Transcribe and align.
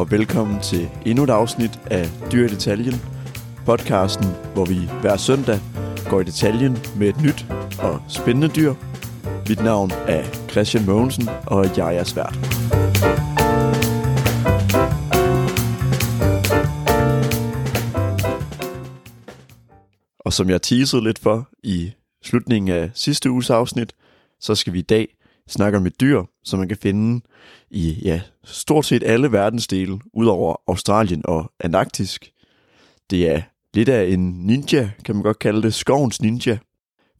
og 0.00 0.10
velkommen 0.10 0.60
til 0.60 0.90
endnu 1.06 1.24
et 1.24 1.30
afsnit 1.30 1.80
af 1.90 2.06
Dyr 2.32 2.46
i 2.46 2.48
Detaljen, 2.48 2.94
podcasten, 3.66 4.26
hvor 4.54 4.64
vi 4.64 4.78
hver 5.00 5.16
søndag 5.16 5.60
går 6.10 6.20
i 6.20 6.24
detaljen 6.24 6.78
med 6.96 7.08
et 7.08 7.22
nyt 7.22 7.46
og 7.78 8.02
spændende 8.08 8.48
dyr. 8.48 8.74
Mit 9.48 9.64
navn 9.64 9.90
er 9.90 10.24
Christian 10.50 10.86
Mogensen, 10.86 11.28
og 11.46 11.76
jeg 11.76 11.96
er 11.96 12.04
svært. 12.04 12.34
Og 20.18 20.32
som 20.32 20.50
jeg 20.50 20.62
teasede 20.62 21.04
lidt 21.04 21.18
for 21.18 21.48
i 21.62 21.92
slutningen 22.24 22.76
af 22.76 22.90
sidste 22.94 23.30
uges 23.30 23.50
afsnit, 23.50 23.92
så 24.40 24.54
skal 24.54 24.72
vi 24.72 24.78
i 24.78 24.82
dag 24.82 25.08
snakker 25.50 25.78
om 25.78 25.86
et 25.86 26.00
dyr, 26.00 26.22
som 26.44 26.58
man 26.58 26.68
kan 26.68 26.76
finde 26.76 27.20
i 27.70 27.98
ja, 28.02 28.20
stort 28.44 28.86
set 28.86 29.02
alle 29.02 29.32
verdensdele, 29.32 29.98
udover 30.12 30.56
Australien 30.68 31.22
og 31.24 31.52
Antarktisk. 31.60 32.32
Det 33.10 33.28
er 33.28 33.42
lidt 33.74 33.88
af 33.88 34.04
en 34.04 34.46
ninja, 34.46 34.90
kan 35.04 35.14
man 35.14 35.22
godt 35.22 35.38
kalde 35.38 35.62
det, 35.62 35.74
skovens 35.74 36.22
ninja, 36.22 36.58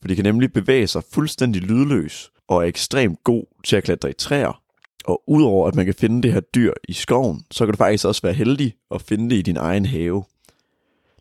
for 0.01 0.09
de 0.09 0.15
kan 0.15 0.25
nemlig 0.25 0.53
bevæge 0.53 0.87
sig 0.87 1.03
fuldstændig 1.13 1.63
lydløs 1.63 2.31
og 2.49 2.63
er 2.63 2.69
ekstremt 2.69 3.25
god 3.25 3.45
til 3.65 3.77
at 3.77 3.85
klatre 3.85 4.11
i 4.11 4.13
træer. 4.13 4.63
Og 5.05 5.23
udover 5.27 5.69
at 5.69 5.75
man 5.75 5.85
kan 5.85 5.95
finde 5.95 6.23
det 6.23 6.33
her 6.33 6.41
dyr 6.41 6.73
i 6.89 6.93
skoven, 6.93 7.45
så 7.51 7.67
kan 7.67 7.73
du 7.73 7.77
faktisk 7.77 8.05
også 8.05 8.23
være 8.23 8.33
heldig 8.33 8.75
at 8.91 9.03
finde 9.03 9.31
det 9.31 9.37
i 9.37 9.43
din 9.43 9.57
egen 9.57 9.87
have. 9.87 10.25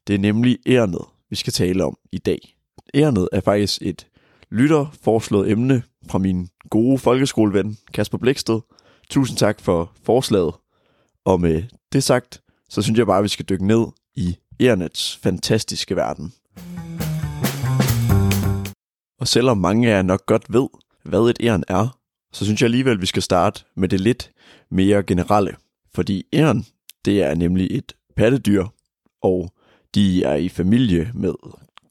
Det 0.07 0.15
er 0.15 0.19
nemlig 0.19 0.57
ærnet, 0.67 1.05
vi 1.29 1.35
skal 1.35 1.53
tale 1.53 1.83
om 1.83 1.97
i 2.11 2.17
dag. 2.17 2.55
Ærnet 2.93 3.29
er 3.31 3.41
faktisk 3.41 3.81
et 3.81 4.07
lytter 4.51 4.85
foreslået 5.01 5.51
emne 5.51 5.83
fra 6.09 6.17
min 6.17 6.47
gode 6.69 6.97
folkeskoleven 6.97 7.77
Kasper 7.93 8.17
Bliksted. 8.17 8.59
Tusind 9.09 9.37
tak 9.37 9.61
for 9.61 9.91
forslaget. 10.03 10.53
Og 11.25 11.41
med 11.41 11.63
det 11.93 12.03
sagt, 12.03 12.41
så 12.69 12.81
synes 12.81 12.97
jeg 12.99 13.07
bare, 13.07 13.17
at 13.17 13.23
vi 13.23 13.29
skal 13.29 13.45
dykke 13.49 13.67
ned 13.67 13.85
i 14.15 14.37
Ernets 14.59 15.19
fantastiske 15.23 15.95
verden. 15.95 16.33
Og 19.19 19.27
selvom 19.27 19.57
mange 19.57 19.91
af 19.91 19.95
jer 19.95 20.01
nok 20.01 20.25
godt 20.25 20.53
ved, 20.53 20.67
hvad 21.03 21.29
et 21.29 21.37
æren 21.41 21.63
er, 21.67 21.97
så 22.33 22.45
synes 22.45 22.61
jeg 22.61 22.67
alligevel, 22.67 22.93
at 22.93 23.01
vi 23.01 23.05
skal 23.05 23.21
starte 23.21 23.63
med 23.75 23.89
det 23.89 23.99
lidt 23.99 24.31
mere 24.71 25.03
generelle. 25.03 25.55
Fordi 25.93 26.23
æren, 26.33 26.65
det 27.05 27.23
er 27.23 27.35
nemlig 27.35 27.67
et 27.71 27.93
pattedyr, 28.15 28.65
og 29.21 29.53
de 29.95 30.23
er 30.23 30.35
i 30.35 30.49
familie 30.49 31.11
med 31.13 31.33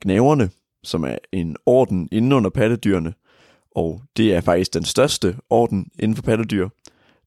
gnaverne, 0.00 0.50
som 0.84 1.04
er 1.04 1.18
en 1.32 1.56
orden 1.66 2.08
inden 2.12 2.32
under 2.32 2.50
pattedyrene, 2.50 3.14
og 3.78 4.02
det 4.16 4.34
er 4.34 4.40
faktisk 4.40 4.74
den 4.74 4.84
største 4.84 5.36
orden 5.50 5.90
inden 5.98 6.16
for 6.16 6.22
pattedyr. 6.22 6.68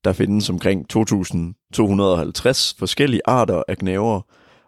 Der 0.04 0.14
findes 0.14 0.50
omkring 0.50 0.86
2.250 0.94 2.76
forskellige 2.80 3.22
arter 3.26 3.64
af 3.68 3.78
gnavere, 3.78 4.22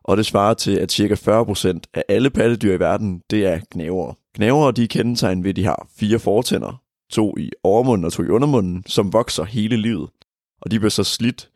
og 0.03 0.17
det 0.17 0.25
svarer 0.25 0.53
til, 0.53 0.77
at 0.77 0.91
ca. 0.91 1.13
40% 1.13 1.79
af 1.93 2.03
alle 2.09 2.29
pattedyr 2.29 2.73
i 2.73 2.79
verden, 2.79 3.21
det 3.29 3.45
er 3.45 3.59
gnavere. 3.71 4.15
Gnavere 4.35 4.71
de 4.71 4.83
er 4.83 4.87
kendetegn 4.87 5.43
ved, 5.43 5.49
at 5.49 5.55
de 5.55 5.63
har 5.63 5.87
fire 5.99 6.19
fortænder, 6.19 6.81
to 7.11 7.37
i 7.37 7.49
overmunden 7.63 8.05
og 8.05 8.13
to 8.13 8.23
i 8.23 8.29
undermunden, 8.29 8.83
som 8.87 9.13
vokser 9.13 9.43
hele 9.43 9.77
livet. 9.77 10.09
Og 10.61 10.71
de 10.71 10.79
bliver 10.79 10.89
så 10.89 11.03
slidt 11.03 11.49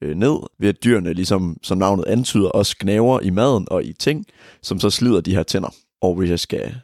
øh, 0.00 0.16
ned 0.16 0.36
ved, 0.58 0.68
at 0.68 0.84
dyrene, 0.84 1.12
ligesom 1.12 1.56
som 1.62 1.78
navnet 1.78 2.04
antyder, 2.06 2.48
også 2.48 2.76
gnaver 2.80 3.20
i 3.20 3.30
maden 3.30 3.66
og 3.70 3.84
i 3.84 3.92
ting, 3.92 4.26
som 4.62 4.80
så 4.80 4.90
slider 4.90 5.20
de 5.20 5.34
her 5.34 5.42
tænder. 5.42 5.74
Og 6.00 6.14
hvis 6.14 6.30
jeg 6.30 6.38
skal 6.38 6.74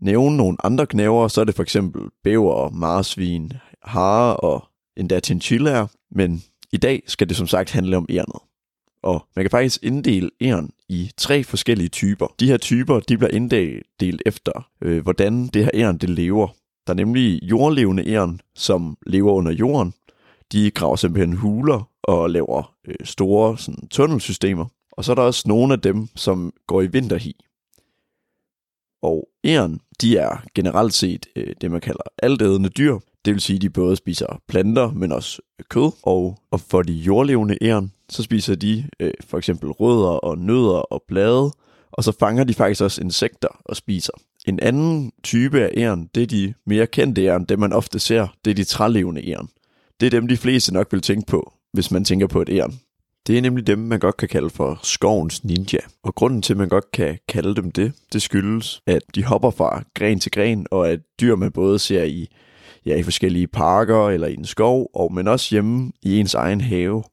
nævne 0.00 0.36
nogle 0.36 0.56
andre 0.64 0.86
knæver, 0.86 1.28
så 1.28 1.40
er 1.40 1.44
det 1.44 1.54
for 1.54 1.62
eksempel 1.62 2.02
bæver, 2.24 2.70
marsvin, 2.70 3.52
hare 3.82 4.36
og 4.36 4.64
endda 4.96 5.20
chinchillaer. 5.20 5.86
Men 6.10 6.42
i 6.72 6.76
dag 6.76 7.02
skal 7.06 7.28
det 7.28 7.36
som 7.36 7.46
sagt 7.46 7.70
handle 7.70 7.96
om 7.96 8.06
ærnet. 8.10 8.40
Og 9.02 9.26
man 9.36 9.44
kan 9.44 9.50
faktisk 9.50 9.82
inddele 9.82 10.30
æren 10.40 10.70
i 10.88 11.10
tre 11.16 11.44
forskellige 11.44 11.88
typer. 11.88 12.34
De 12.40 12.46
her 12.46 12.56
typer 12.56 13.00
de 13.00 13.18
bliver 13.18 13.30
inddelt 13.30 14.22
efter, 14.26 14.68
øh, 14.82 15.02
hvordan 15.02 15.46
det 15.46 15.64
her 15.64 15.70
æren 15.74 15.98
det 15.98 16.10
lever. 16.10 16.48
Der 16.86 16.92
er 16.92 16.96
nemlig 16.96 17.40
jordlevende 17.42 18.08
æren, 18.08 18.40
som 18.54 18.96
lever 19.06 19.32
under 19.32 19.52
jorden. 19.52 19.94
De 20.52 20.70
graver 20.70 20.96
simpelthen 20.96 21.36
huler 21.36 21.90
og 22.02 22.30
laver 22.30 22.74
øh, 22.88 22.94
store 23.04 23.58
sådan, 23.58 23.88
tunnelsystemer. 23.88 24.66
Og 24.92 25.04
så 25.04 25.12
er 25.12 25.14
der 25.14 25.22
også 25.22 25.42
nogle 25.46 25.72
af 25.72 25.80
dem, 25.80 26.08
som 26.16 26.52
går 26.66 26.82
i 26.82 26.86
vinterhi. 26.86 27.36
Og 29.02 29.28
æren, 29.44 29.80
de 30.00 30.16
er 30.16 30.44
generelt 30.54 30.94
set 30.94 31.26
øh, 31.36 31.54
det, 31.60 31.70
man 31.70 31.80
kalder 31.80 32.02
altædende 32.22 32.68
dyr. 32.68 32.98
Det 33.24 33.32
vil 33.32 33.40
sige, 33.40 33.56
at 33.56 33.62
de 33.62 33.70
både 33.70 33.96
spiser 33.96 34.40
planter, 34.48 34.90
men 34.90 35.12
også 35.12 35.42
øh, 35.58 35.64
kød. 35.68 35.90
Og, 36.02 36.38
og 36.50 36.60
for 36.60 36.82
de 36.82 36.92
jordlevende 36.92 37.58
æren, 37.62 37.92
så 38.08 38.22
spiser 38.22 38.54
de 38.54 38.88
øh, 39.00 39.10
for 39.26 39.38
eksempel 39.38 39.70
rødder 39.70 40.08
og 40.10 40.38
nødder 40.38 40.78
og 40.78 41.02
blade. 41.08 41.52
Og 41.92 42.04
så 42.04 42.12
fanger 42.12 42.44
de 42.44 42.54
faktisk 42.54 42.82
også 42.82 43.00
insekter 43.00 43.48
og 43.64 43.76
spiser. 43.76 44.12
En 44.46 44.60
anden 44.60 45.12
type 45.22 45.60
af 45.60 45.70
æren, 45.76 46.10
det 46.14 46.22
er 46.22 46.26
de 46.26 46.54
mere 46.66 46.86
kendte 46.86 47.24
æren, 47.24 47.44
det 47.44 47.58
man 47.58 47.72
ofte 47.72 47.98
ser, 47.98 48.26
det 48.44 48.50
er 48.50 48.54
de 48.54 48.64
trælevende 48.64 49.30
æren. 49.30 49.48
Det 50.00 50.06
er 50.06 50.10
dem, 50.10 50.28
de 50.28 50.36
fleste 50.36 50.74
nok 50.74 50.92
vil 50.92 51.00
tænke 51.00 51.26
på, 51.26 51.52
hvis 51.72 51.90
man 51.90 52.04
tænker 52.04 52.26
på 52.26 52.42
et 52.42 52.48
æren. 52.48 52.80
Det 53.28 53.38
er 53.38 53.42
nemlig 53.42 53.66
dem, 53.66 53.78
man 53.78 54.00
godt 54.00 54.16
kan 54.16 54.28
kalde 54.28 54.50
for 54.50 54.80
skovens 54.82 55.44
ninja. 55.44 55.78
Og 56.02 56.14
grunden 56.14 56.42
til, 56.42 56.52
at 56.52 56.56
man 56.56 56.68
godt 56.68 56.90
kan 56.92 57.18
kalde 57.28 57.54
dem 57.54 57.70
det, 57.70 57.92
det 58.12 58.22
skyldes, 58.22 58.82
at 58.86 59.02
de 59.14 59.24
hopper 59.24 59.50
fra 59.50 59.82
gren 59.94 60.20
til 60.20 60.32
gren, 60.32 60.66
og 60.70 60.88
at 60.88 61.00
dyr 61.20 61.36
man 61.36 61.52
både 61.52 61.78
ser 61.78 62.04
i, 62.04 62.28
ja, 62.86 62.96
i 62.96 63.02
forskellige 63.02 63.46
parker 63.46 64.08
eller 64.08 64.26
i 64.26 64.34
en 64.34 64.44
skov, 64.44 64.90
og 64.94 65.12
men 65.12 65.28
også 65.28 65.54
hjemme 65.54 65.92
i 66.02 66.18
ens 66.20 66.34
egen 66.34 66.60
have. 66.60 67.04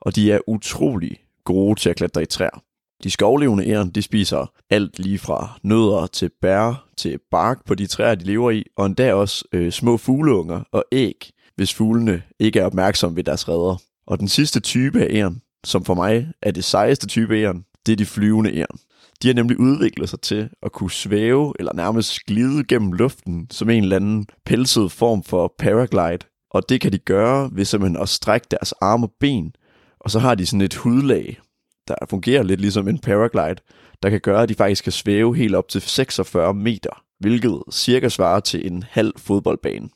Og 0.00 0.16
de 0.16 0.32
er 0.32 0.38
utrolig 0.46 1.16
gode 1.44 1.80
til 1.80 1.90
at 1.90 1.96
klatre 1.96 2.22
i 2.22 2.26
træer. 2.26 2.62
De 3.04 3.10
skovlevende 3.10 3.66
æren, 3.66 3.90
de 3.90 4.02
spiser 4.02 4.52
alt 4.70 4.98
lige 4.98 5.18
fra 5.18 5.58
nødder 5.62 6.06
til 6.06 6.30
bær 6.40 6.88
til 6.96 7.18
bark 7.30 7.64
på 7.66 7.74
de 7.74 7.86
træer, 7.86 8.14
de 8.14 8.24
lever 8.24 8.50
i, 8.50 8.64
og 8.76 8.86
endda 8.86 9.14
også 9.14 9.44
øh, 9.52 9.72
små 9.72 9.96
fugleunger 9.96 10.62
og 10.72 10.84
æg, 10.92 11.30
hvis 11.56 11.74
fuglene 11.74 12.22
ikke 12.38 12.60
er 12.60 12.64
opmærksomme 12.64 13.16
ved 13.16 13.24
deres 13.24 13.48
redder. 13.48 13.87
Og 14.08 14.20
den 14.20 14.28
sidste 14.28 14.60
type 14.60 15.00
af 15.00 15.08
æren, 15.10 15.42
som 15.64 15.84
for 15.84 15.94
mig 15.94 16.28
er 16.42 16.50
det 16.50 16.64
sejeste 16.64 17.06
type 17.06 17.40
æren, 17.40 17.64
det 17.86 17.92
er 17.92 17.96
de 17.96 18.06
flyvende 18.06 18.54
æren. 18.56 18.78
De 19.22 19.28
har 19.28 19.34
nemlig 19.34 19.60
udviklet 19.60 20.08
sig 20.08 20.20
til 20.20 20.48
at 20.62 20.72
kunne 20.72 20.90
svæve 20.90 21.54
eller 21.58 21.72
nærmest 21.74 22.20
glide 22.26 22.64
gennem 22.64 22.92
luften 22.92 23.46
som 23.50 23.70
en 23.70 23.82
eller 23.82 23.96
anden 23.96 24.26
pelset 24.46 24.92
form 24.92 25.22
for 25.22 25.54
paraglide. 25.58 26.26
Og 26.50 26.68
det 26.68 26.80
kan 26.80 26.92
de 26.92 26.98
gøre 26.98 27.50
ved 27.52 27.64
simpelthen 27.64 28.02
at 28.02 28.08
strække 28.08 28.46
deres 28.50 28.72
arme 28.72 29.06
og 29.06 29.12
ben, 29.20 29.52
og 30.00 30.10
så 30.10 30.18
har 30.18 30.34
de 30.34 30.46
sådan 30.46 30.60
et 30.60 30.74
hudlag, 30.74 31.40
der 31.88 31.94
fungerer 32.10 32.42
lidt 32.42 32.60
ligesom 32.60 32.88
en 32.88 32.98
paraglide, 32.98 33.60
der 34.02 34.10
kan 34.10 34.20
gøre, 34.20 34.42
at 34.42 34.48
de 34.48 34.54
faktisk 34.54 34.84
kan 34.84 34.92
svæve 34.92 35.36
helt 35.36 35.54
op 35.54 35.68
til 35.68 35.80
46 35.80 36.54
meter, 36.54 37.02
hvilket 37.20 37.62
cirka 37.72 38.08
svarer 38.08 38.40
til 38.40 38.66
en 38.72 38.84
halv 38.90 39.12
fodboldbane. 39.16 39.88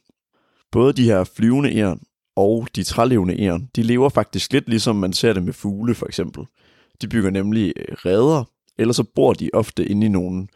Både 0.72 0.92
de 0.92 1.04
her 1.04 1.24
flyvende 1.24 1.76
æren 1.76 2.00
og 2.36 2.68
de 2.76 2.82
trælevende 2.82 3.40
æren, 3.40 3.68
de 3.76 3.82
lever 3.82 4.08
faktisk 4.08 4.52
lidt 4.52 4.68
ligesom 4.68 4.96
man 4.96 5.12
ser 5.12 5.32
det 5.32 5.42
med 5.42 5.52
fugle 5.52 5.94
for 5.94 6.06
eksempel. 6.06 6.44
De 7.02 7.08
bygger 7.08 7.30
nemlig 7.30 7.72
øh, 7.76 7.94
reder, 7.94 8.44
eller 8.78 8.94
så 8.94 9.04
bor 9.14 9.32
de 9.32 9.50
ofte 9.52 9.84
inde 9.86 10.06
i 10.06 10.10
nogen. 10.10 10.48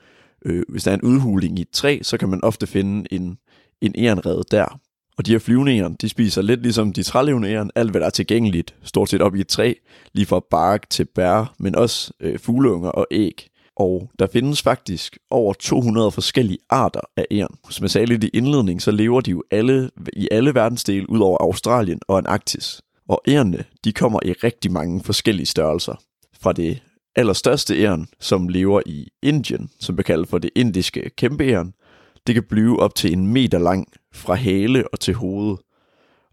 øh, 0.44 0.62
hvis 0.68 0.84
der 0.84 0.90
er 0.90 0.94
en 0.94 1.02
udhuling 1.02 1.58
i 1.58 1.62
et 1.62 1.70
træ, 1.70 1.98
så 2.02 2.18
kan 2.18 2.28
man 2.28 2.44
ofte 2.44 2.66
finde 2.66 3.12
en, 3.12 3.38
en 3.80 3.94
ærenrede 3.98 4.44
der. 4.50 4.80
Og 5.18 5.26
de 5.26 5.32
her 5.32 5.38
flyvende 5.38 5.76
æren, 5.76 5.96
de 6.00 6.08
spiser 6.08 6.42
lidt 6.42 6.62
ligesom 6.62 6.92
de 6.92 7.02
trælevende 7.02 7.48
æren, 7.48 7.70
alt 7.74 7.90
hvad 7.90 8.00
der 8.00 8.06
er 8.06 8.10
tilgængeligt, 8.10 8.74
stort 8.82 9.08
set 9.08 9.22
op 9.22 9.34
i 9.34 9.40
et 9.40 9.48
træ, 9.48 9.74
lige 10.12 10.26
fra 10.26 10.40
bark 10.50 10.90
til 10.90 11.04
bær, 11.04 11.54
men 11.58 11.74
også 11.74 12.12
øh, 12.20 12.38
fugleunger 12.38 12.90
og 12.90 13.06
æg. 13.10 13.48
Og 13.76 14.10
der 14.18 14.26
findes 14.26 14.62
faktisk 14.62 15.18
over 15.30 15.52
200 15.52 16.10
forskellige 16.10 16.58
arter 16.70 17.00
af 17.16 17.26
æren. 17.30 17.56
Som 17.70 17.84
jeg 17.84 17.90
sagde 17.90 18.06
lidt 18.06 18.24
i 18.24 18.28
indledning, 18.28 18.82
så 18.82 18.90
lever 18.90 19.20
de 19.20 19.30
jo 19.30 19.42
alle 19.50 19.90
i 20.12 20.28
alle 20.30 20.54
verdensdele 20.54 21.10
ud 21.10 21.20
over 21.20 21.38
Australien 21.38 22.00
og 22.08 22.18
Antarktis. 22.18 22.82
Og 23.08 23.22
ærerne, 23.28 23.64
de 23.84 23.92
kommer 23.92 24.20
i 24.24 24.32
rigtig 24.32 24.72
mange 24.72 25.02
forskellige 25.04 25.46
størrelser. 25.46 25.94
Fra 26.40 26.52
det 26.52 26.82
allerstørste 27.16 27.82
æren, 27.82 28.08
som 28.20 28.48
lever 28.48 28.80
i 28.86 29.08
Indien, 29.22 29.70
som 29.80 29.96
bliver 29.96 30.04
kaldt 30.04 30.28
for 30.28 30.38
det 30.38 30.50
indiske 30.54 31.10
kæmpeæren, 31.16 31.74
det 32.26 32.34
kan 32.34 32.44
blive 32.48 32.80
op 32.80 32.94
til 32.94 33.12
en 33.12 33.26
meter 33.26 33.58
lang 33.58 33.86
fra 34.14 34.34
hale 34.34 34.88
og 34.92 35.00
til 35.00 35.14
hoved. 35.14 35.56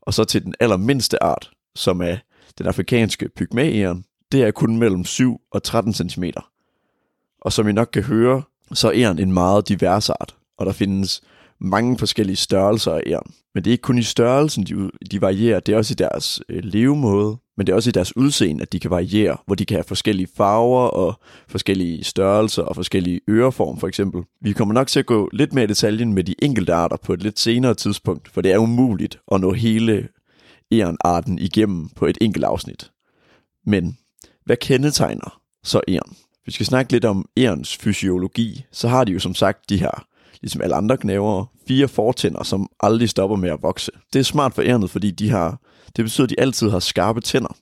Og 0.01 0.13
så 0.13 0.23
til 0.23 0.43
den 0.43 0.55
allermindste 0.59 1.23
art, 1.23 1.51
som 1.75 2.01
er 2.01 2.17
den 2.57 2.67
afrikanske 2.67 3.29
pygmææren, 3.35 4.05
det 4.31 4.43
er 4.43 4.51
kun 4.51 4.77
mellem 4.77 5.05
7 5.05 5.41
og 5.51 5.63
13 5.63 5.93
cm. 5.93 6.23
Og 7.45 7.53
som 7.53 7.67
I 7.67 7.71
nok 7.71 7.89
kan 7.93 8.03
høre, 8.03 8.41
så 8.73 8.87
er 8.87 8.93
æren 8.95 9.19
en 9.19 9.33
meget 9.33 9.69
divers 9.69 10.09
art, 10.09 10.35
og 10.57 10.65
der 10.65 10.71
findes 10.71 11.21
mange 11.59 11.97
forskellige 11.97 12.35
størrelser 12.35 12.91
af 12.91 13.01
æren. 13.07 13.33
Men 13.53 13.63
det 13.63 13.69
er 13.69 13.71
ikke 13.71 13.81
kun 13.81 13.97
i 13.97 14.03
størrelsen, 14.03 14.63
de, 14.63 14.91
de 15.11 15.21
varierer, 15.21 15.59
det 15.59 15.73
er 15.73 15.77
også 15.77 15.93
i 15.93 15.95
deres 15.95 16.41
øh, 16.49 16.63
levemåde, 16.63 17.37
men 17.57 17.67
det 17.67 17.73
er 17.73 17.75
også 17.75 17.89
i 17.89 17.91
deres 17.91 18.17
udseende, 18.17 18.61
at 18.61 18.73
de 18.73 18.79
kan 18.79 18.91
variere, 18.91 19.37
hvor 19.45 19.55
de 19.55 19.65
kan 19.65 19.75
have 19.75 19.83
forskellige 19.83 20.27
farver 20.37 20.87
og 20.87 21.19
forskellige 21.47 22.03
størrelser 22.03 22.63
og 22.63 22.75
forskellige 22.75 23.21
øreform 23.29 23.79
for 23.79 23.87
eksempel. 23.87 24.23
Vi 24.41 24.53
kommer 24.53 24.73
nok 24.73 24.87
til 24.87 24.99
at 24.99 25.05
gå 25.05 25.29
lidt 25.33 25.53
mere 25.53 25.63
i 25.63 25.67
detaljen 25.67 26.13
med 26.13 26.23
de 26.23 26.35
enkelte 26.41 26.73
arter 26.73 26.97
på 26.97 27.13
et 27.13 27.23
lidt 27.23 27.39
senere 27.39 27.73
tidspunkt, 27.73 28.29
for 28.31 28.41
det 28.41 28.51
er 28.51 28.57
umuligt 28.57 29.19
at 29.31 29.41
nå 29.41 29.53
hele 29.53 30.07
ærenarten 30.71 31.39
igennem 31.39 31.89
på 31.89 32.05
et 32.05 32.17
enkelt 32.21 32.45
afsnit. 32.45 32.91
Men 33.65 33.97
hvad 34.45 34.57
kendetegner 34.57 35.41
så 35.63 35.81
æren? 35.87 36.15
Vi 36.45 36.51
skal 36.51 36.65
snakke 36.65 36.91
lidt 36.91 37.05
om 37.05 37.25
ærens 37.37 37.77
fysiologi. 37.77 38.65
Så 38.71 38.87
har 38.87 39.03
de 39.03 39.11
jo 39.11 39.19
som 39.19 39.35
sagt 39.35 39.69
de 39.69 39.77
her, 39.77 40.05
ligesom 40.41 40.61
alle 40.61 40.75
andre 40.75 40.97
knæver, 40.97 41.45
fire 41.67 41.87
fortænder, 41.87 42.43
som 42.43 42.69
aldrig 42.79 43.09
stopper 43.09 43.35
med 43.35 43.49
at 43.49 43.61
vokse. 43.61 43.91
Det 44.13 44.19
er 44.19 44.23
smart 44.23 44.53
for 44.53 44.61
ærnet, 44.61 44.89
fordi 44.89 45.11
de 45.11 45.29
har, 45.29 45.61
det 45.95 46.05
betyder, 46.05 46.25
at 46.25 46.29
de 46.29 46.39
altid 46.39 46.69
har 46.69 46.79
skarpe 46.79 47.21
tænder. 47.21 47.57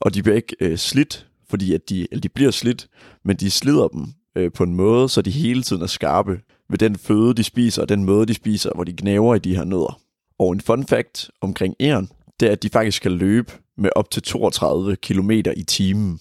Og 0.00 0.14
de 0.14 0.22
bliver 0.22 0.36
ikke 0.36 0.56
øh, 0.60 0.78
slidt, 0.78 1.26
fordi 1.50 1.74
at 1.74 1.88
de, 1.88 2.06
eller 2.10 2.20
de 2.20 2.28
bliver 2.28 2.50
slidt, 2.50 2.88
men 3.24 3.36
de 3.36 3.50
slider 3.50 3.88
dem 3.88 4.06
øh, 4.36 4.52
på 4.52 4.64
en 4.64 4.74
måde, 4.74 5.08
så 5.08 5.22
de 5.22 5.30
hele 5.30 5.62
tiden 5.62 5.82
er 5.82 5.86
skarpe 5.86 6.40
ved 6.70 6.78
den 6.78 6.98
føde, 6.98 7.34
de 7.34 7.42
spiser, 7.42 7.82
og 7.82 7.88
den 7.88 8.04
måde, 8.04 8.26
de 8.26 8.34
spiser, 8.34 8.70
hvor 8.74 8.84
de 8.84 8.92
gnaver 8.92 9.34
i 9.34 9.38
de 9.38 9.56
her 9.56 9.64
nødder. 9.64 10.00
Og 10.38 10.52
en 10.52 10.60
fun 10.60 10.86
fact 10.86 11.30
omkring 11.40 11.74
æren, 11.80 12.10
det 12.40 12.48
er, 12.48 12.52
at 12.52 12.62
de 12.62 12.68
faktisk 12.68 13.02
kan 13.02 13.12
løbe 13.12 13.52
med 13.78 13.90
op 13.96 14.10
til 14.10 14.22
32 14.22 14.96
km 14.96 15.30
i 15.30 15.62
timen, 15.62 16.20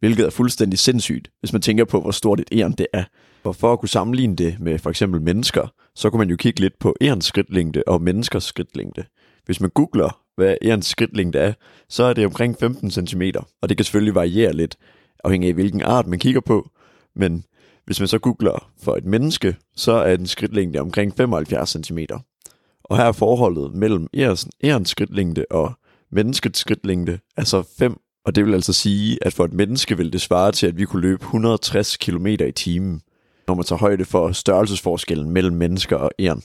hvilket 0.00 0.26
er 0.26 0.30
fuldstændig 0.30 0.78
sindssygt, 0.78 1.30
hvis 1.40 1.52
man 1.52 1.62
tænker 1.62 1.84
på, 1.84 2.00
hvor 2.00 2.10
stort 2.10 2.40
et 2.40 2.48
æren 2.52 2.72
det 2.72 2.86
er. 2.92 3.04
Og 3.44 3.56
for 3.56 3.72
at 3.72 3.80
kunne 3.80 3.88
sammenligne 3.88 4.36
det 4.36 4.56
med 4.60 4.78
for 4.78 4.90
eksempel 4.90 5.20
mennesker, 5.20 5.72
så 5.94 6.10
kunne 6.10 6.18
man 6.18 6.30
jo 6.30 6.36
kigge 6.36 6.60
lidt 6.60 6.78
på 6.78 6.96
ærens 7.00 7.24
skridtlængde 7.24 7.82
og 7.86 8.02
menneskers 8.02 8.44
skridtlængde. 8.44 9.04
Hvis 9.44 9.60
man 9.60 9.70
googler, 9.70 10.20
hvad 10.36 10.56
ærens 10.62 10.86
skridtlængde 10.86 11.38
er, 11.38 11.52
så 11.88 12.02
er 12.02 12.12
det 12.12 12.26
omkring 12.26 12.56
15 12.60 12.90
cm, 12.90 13.22
og 13.62 13.68
det 13.68 13.76
kan 13.76 13.84
selvfølgelig 13.84 14.14
variere 14.14 14.52
lidt, 14.52 14.76
afhængig 15.24 15.48
af 15.48 15.54
hvilken 15.54 15.82
art 15.82 16.06
man 16.06 16.18
kigger 16.18 16.40
på, 16.40 16.70
men 17.16 17.44
hvis 17.86 18.00
man 18.00 18.08
så 18.08 18.18
googler 18.18 18.70
for 18.82 18.96
et 18.96 19.04
menneske, 19.04 19.56
så 19.76 19.92
er 19.92 20.16
den 20.16 20.26
skridtlængde 20.26 20.80
omkring 20.80 21.16
75 21.16 21.76
cm. 21.86 21.98
Og 22.84 22.96
her 22.96 23.04
er 23.04 23.12
forholdet 23.12 23.74
mellem 23.74 24.06
ærens 24.64 24.88
skridtlængde 24.88 25.44
og 25.50 25.72
menneskets 26.12 26.60
skridtlængde, 26.60 27.18
altså 27.36 27.62
5, 27.78 28.00
og 28.26 28.34
det 28.34 28.46
vil 28.46 28.54
altså 28.54 28.72
sige, 28.72 29.18
at 29.22 29.32
for 29.32 29.44
et 29.44 29.52
menneske 29.52 29.96
vil 29.96 30.12
det 30.12 30.20
svare 30.20 30.52
til, 30.52 30.66
at 30.66 30.78
vi 30.78 30.84
kunne 30.84 31.02
løbe 31.02 31.22
160 31.22 31.96
km 31.96 32.26
i 32.26 32.52
timen, 32.52 33.00
når 33.48 33.54
man 33.54 33.64
tager 33.64 33.78
højde 33.78 34.04
for 34.04 34.32
størrelsesforskellen 34.32 35.30
mellem 35.30 35.56
mennesker 35.56 35.96
og 35.96 36.10
æren. 36.18 36.42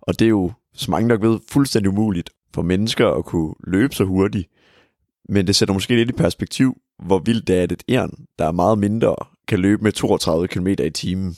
Og 0.00 0.18
det 0.18 0.24
er 0.24 0.28
jo, 0.28 0.52
som 0.74 0.90
mange 0.90 1.08
nok 1.08 1.22
ved, 1.22 1.38
fuldstændig 1.48 1.90
umuligt 1.90 2.30
for 2.54 2.62
mennesker 2.62 3.08
at 3.08 3.24
kunne 3.24 3.54
løbe 3.66 3.94
så 3.94 4.04
hurtigt. 4.04 4.48
Men 5.28 5.46
det 5.46 5.56
sætter 5.56 5.74
måske 5.74 5.96
lidt 5.96 6.08
i 6.08 6.12
perspektiv, 6.12 6.76
hvor 7.02 7.18
vildt 7.18 7.48
det 7.48 7.58
er, 7.58 7.62
at 7.62 7.72
et 7.72 7.82
æren, 7.88 8.26
der 8.38 8.46
er 8.46 8.52
meget 8.52 8.78
mindre, 8.78 9.16
kan 9.48 9.58
løbe 9.58 9.82
med 9.82 9.92
32 9.92 10.48
km 10.48 10.66
i 10.66 10.90
timen. 10.90 11.36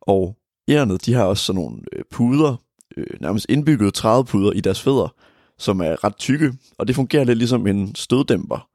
Og 0.00 0.36
ærnet, 0.68 1.06
de 1.06 1.14
har 1.14 1.24
også 1.24 1.44
sådan 1.44 1.62
nogle 1.62 1.78
øh, 1.92 2.02
puder, 2.10 2.56
øh, 2.96 3.20
nærmest 3.20 3.46
indbyggede 3.48 3.90
trædepuder 3.90 4.52
i 4.52 4.60
deres 4.60 4.82
fødder, 4.82 5.14
som 5.58 5.80
er 5.80 6.04
ret 6.04 6.16
tykke, 6.16 6.52
og 6.78 6.86
det 6.86 6.96
fungerer 6.96 7.24
lidt 7.24 7.38
ligesom 7.38 7.66
en 7.66 7.94
støddæmper. 7.94 8.68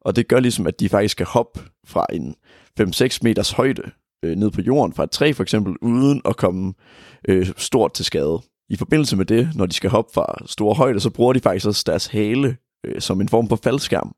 Og 0.00 0.16
det 0.16 0.28
gør 0.28 0.40
ligesom, 0.40 0.66
at 0.66 0.80
de 0.80 0.88
faktisk 0.88 1.16
kan 1.16 1.26
hoppe 1.26 1.60
fra 1.86 2.06
en 2.12 2.34
5-6 2.80 3.18
meters 3.22 3.50
højde 3.50 3.82
øh, 4.24 4.36
ned 4.36 4.50
på 4.50 4.60
jorden 4.60 4.92
fra 4.92 5.04
et 5.04 5.10
træ 5.10 5.32
for 5.32 5.42
eksempel, 5.42 5.76
uden 5.82 6.22
at 6.24 6.36
komme 6.36 6.74
øh, 7.28 7.46
stort 7.56 7.92
til 7.92 8.04
skade. 8.04 8.40
I 8.68 8.76
forbindelse 8.76 9.16
med 9.16 9.24
det, 9.24 9.50
når 9.54 9.66
de 9.66 9.74
skal 9.74 9.90
hoppe 9.90 10.10
fra 10.14 10.46
store 10.46 10.74
højder, 10.74 11.00
så 11.00 11.10
bruger 11.10 11.32
de 11.32 11.40
faktisk 11.40 11.66
også 11.66 11.84
deres 11.86 12.06
hale 12.06 12.56
øh, 12.86 13.00
som 13.00 13.20
en 13.20 13.28
form 13.28 13.48
for 13.48 13.60
faldskærm, 13.62 14.14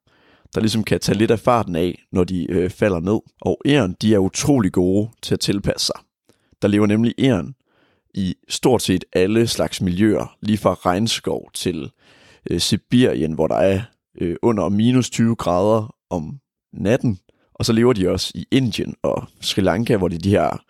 der 0.55 0.61
ligesom 0.61 0.85
kan 0.85 1.01
tage 1.01 1.19
lidt 1.19 1.31
af 1.31 1.39
farten 1.39 1.77
af, 1.77 2.03
når 2.13 2.25
de 2.25 2.51
øh, 2.51 2.71
falder 2.71 3.01
ned. 3.01 3.21
Og 3.41 3.61
æren, 3.67 3.97
de 4.03 4.15
er 4.15 4.19
utrolig 4.19 4.73
gode 4.73 5.11
til 5.23 5.35
at 5.35 5.41
tilpasse 5.41 5.87
sig. 5.87 6.01
Der 6.63 6.69
lever 6.69 6.87
nemlig 6.87 7.15
æren 7.19 7.55
i 8.15 8.35
stort 8.49 8.83
set 8.83 9.05
alle 9.13 9.47
slags 9.47 9.81
miljøer, 9.81 10.37
lige 10.43 10.59
fra 10.59 10.75
regnskov 10.75 11.51
til 11.55 11.91
øh, 12.51 12.61
Sibirien, 12.61 13.33
hvor 13.33 13.47
der 13.47 13.57
er 13.57 13.81
øh, 14.21 14.37
under 14.43 14.69
minus 14.69 15.11
20 15.11 15.37
grader 15.37 15.95
om 16.11 16.39
natten. 16.73 17.19
Og 17.55 17.65
så 17.65 17.73
lever 17.73 17.93
de 17.93 18.11
også 18.11 18.33
i 18.35 18.47
Indien 18.51 18.95
og 19.03 19.25
Sri 19.41 19.63
Lanka, 19.63 19.97
hvor 19.97 20.09
det 20.09 20.17
er 20.17 20.21
de 20.21 20.31
her 20.31 20.63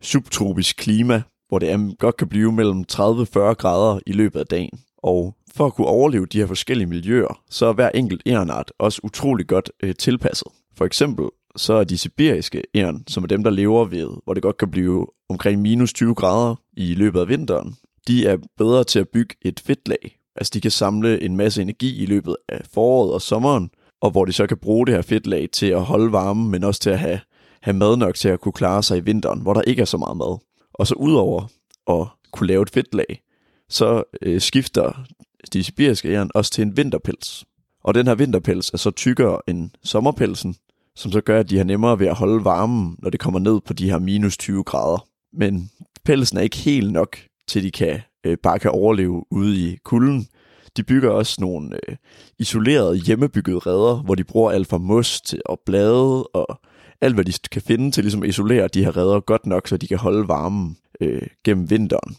subtropisk 0.00 0.76
klima, 0.76 1.22
hvor 1.48 1.58
det 1.58 1.70
er, 1.70 1.96
godt 1.96 2.16
kan 2.16 2.28
blive 2.28 2.52
mellem 2.52 2.84
30-40 2.92 2.98
grader 3.38 4.00
i 4.06 4.12
løbet 4.12 4.40
af 4.40 4.46
dagen. 4.46 4.80
Og 4.98 5.36
for 5.54 5.66
at 5.66 5.74
kunne 5.74 5.86
overleve 5.86 6.26
de 6.26 6.38
her 6.38 6.46
forskellige 6.46 6.86
miljøer, 6.88 7.42
så 7.50 7.66
er 7.66 7.72
hver 7.72 7.88
enkelt 7.88 8.22
ærenart 8.26 8.72
også 8.78 9.00
utrolig 9.04 9.46
godt 9.46 9.70
øh, 9.82 9.94
tilpasset. 9.94 10.48
For 10.76 10.84
eksempel 10.84 11.26
så 11.56 11.74
er 11.74 11.84
de 11.84 11.98
sibiriske 11.98 12.62
æren, 12.74 13.04
som 13.08 13.22
er 13.22 13.28
dem, 13.28 13.44
der 13.44 13.50
lever 13.50 13.84
ved, 13.84 14.08
hvor 14.24 14.34
det 14.34 14.42
godt 14.42 14.56
kan 14.56 14.70
blive 14.70 15.06
omkring 15.28 15.62
minus 15.62 15.92
20 15.92 16.14
grader 16.14 16.54
i 16.76 16.94
løbet 16.94 17.20
af 17.20 17.28
vinteren, 17.28 17.76
de 18.08 18.26
er 18.26 18.36
bedre 18.58 18.84
til 18.84 18.98
at 18.98 19.08
bygge 19.08 19.34
et 19.42 19.60
fedtlag. 19.60 20.19
Altså 20.36 20.50
de 20.54 20.60
kan 20.60 20.70
samle 20.70 21.22
en 21.22 21.36
masse 21.36 21.62
energi 21.62 22.02
i 22.02 22.06
løbet 22.06 22.36
af 22.48 22.60
foråret 22.74 23.12
og 23.12 23.22
sommeren, 23.22 23.70
og 24.00 24.10
hvor 24.10 24.24
de 24.24 24.32
så 24.32 24.46
kan 24.46 24.58
bruge 24.58 24.86
det 24.86 24.94
her 24.94 25.02
fedtlag 25.02 25.48
til 25.52 25.66
at 25.66 25.84
holde 25.84 26.12
varmen, 26.12 26.50
men 26.50 26.64
også 26.64 26.80
til 26.80 26.90
at 26.90 26.98
have, 26.98 27.20
have 27.62 27.76
mad 27.76 27.96
nok 27.96 28.14
til 28.14 28.28
at 28.28 28.40
kunne 28.40 28.52
klare 28.52 28.82
sig 28.82 28.98
i 28.98 29.00
vinteren, 29.00 29.40
hvor 29.40 29.54
der 29.54 29.62
ikke 29.62 29.82
er 29.82 29.86
så 29.86 29.96
meget 29.96 30.16
mad. 30.16 30.38
Og 30.74 30.86
så 30.86 30.94
udover 30.94 31.46
at 31.90 32.06
kunne 32.32 32.46
lave 32.46 32.62
et 32.62 32.70
fedtlag, 32.70 33.22
så 33.68 34.02
øh, 34.22 34.40
skifter 34.40 35.04
de 35.52 35.64
sibiriske 35.64 36.08
æren 36.08 36.30
også 36.34 36.50
til 36.50 36.62
en 36.62 36.76
vinterpels. 36.76 37.44
Og 37.84 37.94
den 37.94 38.06
her 38.06 38.14
vinterpels 38.14 38.70
er 38.70 38.76
så 38.76 38.90
tykkere 38.90 39.40
end 39.48 39.70
sommerpelsen, 39.82 40.56
som 40.96 41.12
så 41.12 41.20
gør, 41.20 41.40
at 41.40 41.50
de 41.50 41.56
har 41.56 41.64
nemmere 41.64 41.98
ved 41.98 42.06
at 42.06 42.14
holde 42.14 42.44
varmen, 42.44 42.96
når 42.98 43.10
det 43.10 43.20
kommer 43.20 43.40
ned 43.40 43.60
på 43.60 43.72
de 43.72 43.90
her 43.90 43.98
minus 43.98 44.36
20 44.38 44.64
grader. 44.64 45.06
Men 45.32 45.70
pelsen 46.04 46.38
er 46.38 46.42
ikke 46.42 46.56
helt 46.56 46.92
nok 46.92 47.16
til, 47.48 47.62
de 47.62 47.70
kan 47.70 48.00
øh, 48.26 48.36
bare 48.42 48.58
kan 48.58 48.70
overleve 48.70 49.24
ude 49.30 49.70
i 49.70 49.78
kulden. 49.84 50.28
De 50.76 50.82
bygger 50.82 51.10
også 51.10 51.36
nogle 51.40 51.80
øh, 51.88 51.96
isolerede 52.38 52.96
hjemmebyggede 52.96 53.58
redder, 53.58 54.02
hvor 54.02 54.14
de 54.14 54.24
bruger 54.24 54.50
alt 54.50 54.68
fra 54.68 54.78
mos 54.78 55.20
til 55.20 55.42
og 55.46 55.60
blade 55.66 56.26
og 56.26 56.60
alt, 57.00 57.14
hvad 57.14 57.24
de 57.24 57.32
kan 57.52 57.62
finde 57.62 57.90
til 57.90 58.04
ligesom 58.04 58.22
at 58.22 58.28
isolere 58.28 58.68
de 58.68 58.84
her 58.84 58.96
redder 58.96 59.20
godt 59.20 59.46
nok, 59.46 59.68
så 59.68 59.76
de 59.76 59.86
kan 59.86 59.98
holde 59.98 60.28
varmen 60.28 60.76
øh, 61.00 61.22
gennem 61.44 61.70
vinteren. 61.70 62.16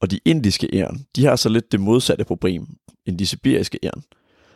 Og 0.00 0.10
de 0.10 0.20
indiske 0.24 0.68
æren, 0.72 1.06
de 1.16 1.24
har 1.24 1.36
så 1.36 1.48
lidt 1.48 1.72
det 1.72 1.80
modsatte 1.80 2.24
problem 2.24 2.66
end 3.06 3.18
de 3.18 3.26
sibiriske 3.26 3.78
æren. 3.82 4.02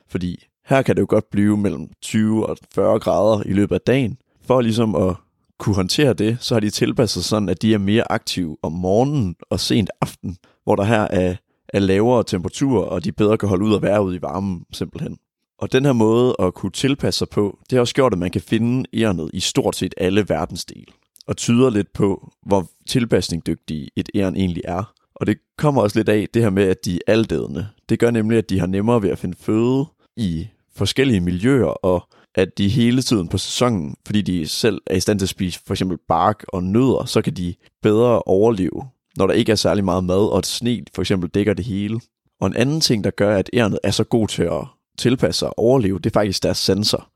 Fordi 0.08 0.44
her 0.66 0.82
kan 0.82 0.96
det 0.96 1.00
jo 1.00 1.06
godt 1.08 1.30
blive 1.30 1.56
mellem 1.56 1.88
20 2.02 2.46
og 2.46 2.56
40 2.74 3.00
grader 3.00 3.42
i 3.46 3.52
løbet 3.52 3.74
af 3.74 3.80
dagen. 3.80 4.18
For 4.46 4.60
ligesom 4.60 4.94
at 4.94 5.16
kunne 5.58 5.74
håndtere 5.74 6.12
det, 6.12 6.36
så 6.40 6.54
har 6.54 6.60
de 6.60 6.70
tilpasset 6.70 7.24
sådan, 7.24 7.48
at 7.48 7.62
de 7.62 7.74
er 7.74 7.78
mere 7.78 8.12
aktive 8.12 8.56
om 8.62 8.72
morgenen 8.72 9.36
og 9.50 9.60
sent 9.60 9.90
aften, 10.00 10.36
hvor 10.64 10.76
der 10.76 10.84
her 10.84 11.00
er, 11.00 11.36
er 11.68 11.78
lavere 11.78 12.24
temperaturer, 12.24 12.84
og 12.84 13.04
de 13.04 13.12
bedre 13.12 13.38
kan 13.38 13.48
holde 13.48 13.64
ud 13.64 13.74
og 13.74 13.82
være 13.82 14.04
ude 14.04 14.16
i 14.16 14.22
varmen 14.22 14.64
simpelthen. 14.72 15.18
Og 15.58 15.72
den 15.72 15.84
her 15.84 15.92
måde 15.92 16.36
at 16.38 16.54
kunne 16.54 16.72
tilpasse 16.72 17.18
sig 17.18 17.28
på, 17.28 17.58
det 17.70 17.76
har 17.76 17.80
også 17.80 17.94
gjort, 17.94 18.12
at 18.12 18.18
man 18.18 18.30
kan 18.30 18.40
finde 18.40 18.84
ærnet 18.94 19.30
i 19.34 19.40
stort 19.40 19.76
set 19.76 19.94
alle 19.96 20.28
verdensdele, 20.28 20.86
og 21.26 21.36
tyder 21.36 21.70
lidt 21.70 21.92
på, 21.92 22.32
hvor 22.46 22.66
tilpasningsdygtig 22.88 23.88
et 23.96 24.08
æren 24.14 24.36
egentlig 24.36 24.62
er. 24.64 24.92
Og 25.14 25.26
det 25.26 25.38
kommer 25.58 25.82
også 25.82 25.98
lidt 25.98 26.08
af 26.08 26.26
det 26.34 26.42
her 26.42 26.50
med, 26.50 26.62
at 26.62 26.84
de 26.84 26.94
er 26.94 27.12
aldædende. 27.12 27.68
Det 27.88 27.98
gør 27.98 28.10
nemlig, 28.10 28.38
at 28.38 28.50
de 28.50 28.58
har 28.58 28.66
nemmere 28.66 29.02
ved 29.02 29.10
at 29.10 29.18
finde 29.18 29.36
føde 29.40 29.86
i 30.16 30.46
forskellige 30.76 31.20
miljøer, 31.20 31.66
og 31.66 32.08
at 32.34 32.58
de 32.58 32.68
hele 32.68 33.02
tiden 33.02 33.28
på 33.28 33.38
sæsonen, 33.38 33.96
fordi 34.06 34.22
de 34.22 34.48
selv 34.48 34.80
er 34.86 34.94
i 34.94 35.00
stand 35.00 35.18
til 35.18 35.24
at 35.24 35.30
spise 35.30 35.60
for 35.66 35.74
eksempel 35.74 35.98
bark 36.08 36.44
og 36.48 36.62
nødder, 36.62 37.04
så 37.04 37.22
kan 37.22 37.34
de 37.34 37.54
bedre 37.82 38.22
overleve, 38.22 38.82
når 39.16 39.26
der 39.26 39.34
ikke 39.34 39.52
er 39.52 39.56
særlig 39.56 39.84
meget 39.84 40.04
mad, 40.04 40.32
og 40.32 40.38
et 40.38 40.46
sne 40.46 40.82
for 40.94 41.02
eksempel 41.02 41.30
dækker 41.30 41.54
det 41.54 41.64
hele. 41.64 42.00
Og 42.40 42.46
en 42.46 42.56
anden 42.56 42.80
ting, 42.80 43.04
der 43.04 43.10
gør, 43.10 43.36
at 43.36 43.50
ærnet 43.54 43.78
er 43.82 43.90
så 43.90 44.04
god 44.04 44.28
til 44.28 44.42
at 44.42 44.64
tilpasse 44.98 45.38
sig 45.38 45.48
og 45.48 45.58
overleve, 45.58 45.98
det 45.98 46.06
er 46.06 46.20
faktisk 46.20 46.42
deres 46.42 46.58
sanser. 46.58 47.10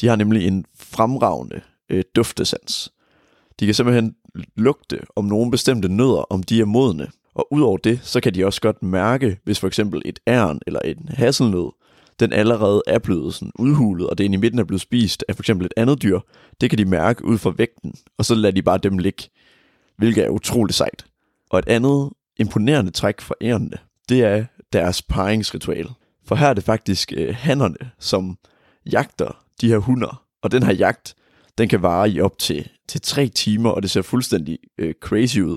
De 0.00 0.06
har 0.06 0.16
nemlig 0.16 0.46
en 0.46 0.64
fremragende 0.76 1.60
øh, 1.90 2.04
duftesans. 2.16 2.92
De 3.60 3.64
kan 3.64 3.74
simpelthen 3.74 4.14
lugte 4.56 4.98
om 5.16 5.24
nogle 5.24 5.50
bestemte 5.50 5.88
nødder, 5.88 6.22
om 6.32 6.42
de 6.42 6.60
er 6.60 6.64
modne. 6.64 7.08
Og 7.34 7.52
udover 7.52 7.76
det, 7.76 8.00
så 8.02 8.20
kan 8.20 8.34
de 8.34 8.46
også 8.46 8.60
godt 8.60 8.82
mærke, 8.82 9.38
hvis 9.44 9.60
for 9.60 9.66
eksempel 9.66 10.02
et 10.04 10.18
ærn 10.26 10.60
eller 10.66 10.80
en 10.80 11.08
hasselnød 11.08 11.70
den 12.20 12.32
allerede 12.32 12.82
er 12.86 12.98
blevet 12.98 13.34
sådan 13.34 13.52
udhulet, 13.58 14.06
og 14.10 14.18
den 14.18 14.34
i 14.34 14.36
midten 14.36 14.58
er 14.58 14.64
blevet 14.64 14.80
spist 14.80 15.24
af 15.28 15.36
for 15.36 15.42
eksempel 15.42 15.66
et 15.66 15.74
andet 15.76 16.02
dyr, 16.02 16.20
det 16.60 16.70
kan 16.70 16.78
de 16.78 16.84
mærke 16.84 17.24
ud 17.24 17.38
fra 17.38 17.54
vægten, 17.56 17.94
og 18.18 18.24
så 18.24 18.34
lader 18.34 18.54
de 18.54 18.62
bare 18.62 18.78
dem 18.78 18.98
ligge, 18.98 19.22
hvilket 19.96 20.24
er 20.24 20.28
utroligt 20.28 20.76
sejt. 20.76 21.04
Og 21.50 21.58
et 21.58 21.68
andet 21.68 22.10
imponerende 22.36 22.90
træk 22.90 23.20
for 23.20 23.36
ærende, 23.40 23.76
det 24.08 24.24
er 24.24 24.44
deres 24.72 25.02
paringsritual. 25.02 25.88
For 26.26 26.34
her 26.34 26.46
er 26.46 26.54
det 26.54 26.64
faktisk 26.64 27.12
øh, 27.16 27.34
hannerne, 27.38 27.90
som 27.98 28.38
jagter 28.92 29.44
de 29.60 29.68
her 29.68 29.78
hunder, 29.78 30.24
og 30.42 30.50
den 30.50 30.62
her 30.62 30.72
jagt, 30.72 31.14
den 31.58 31.68
kan 31.68 31.82
vare 31.82 32.10
i 32.10 32.20
op 32.20 32.38
til, 32.38 32.68
til 32.88 33.00
tre 33.00 33.28
timer, 33.28 33.70
og 33.70 33.82
det 33.82 33.90
ser 33.90 34.02
fuldstændig 34.02 34.58
øh, 34.78 34.94
crazy 35.00 35.38
ud. 35.38 35.56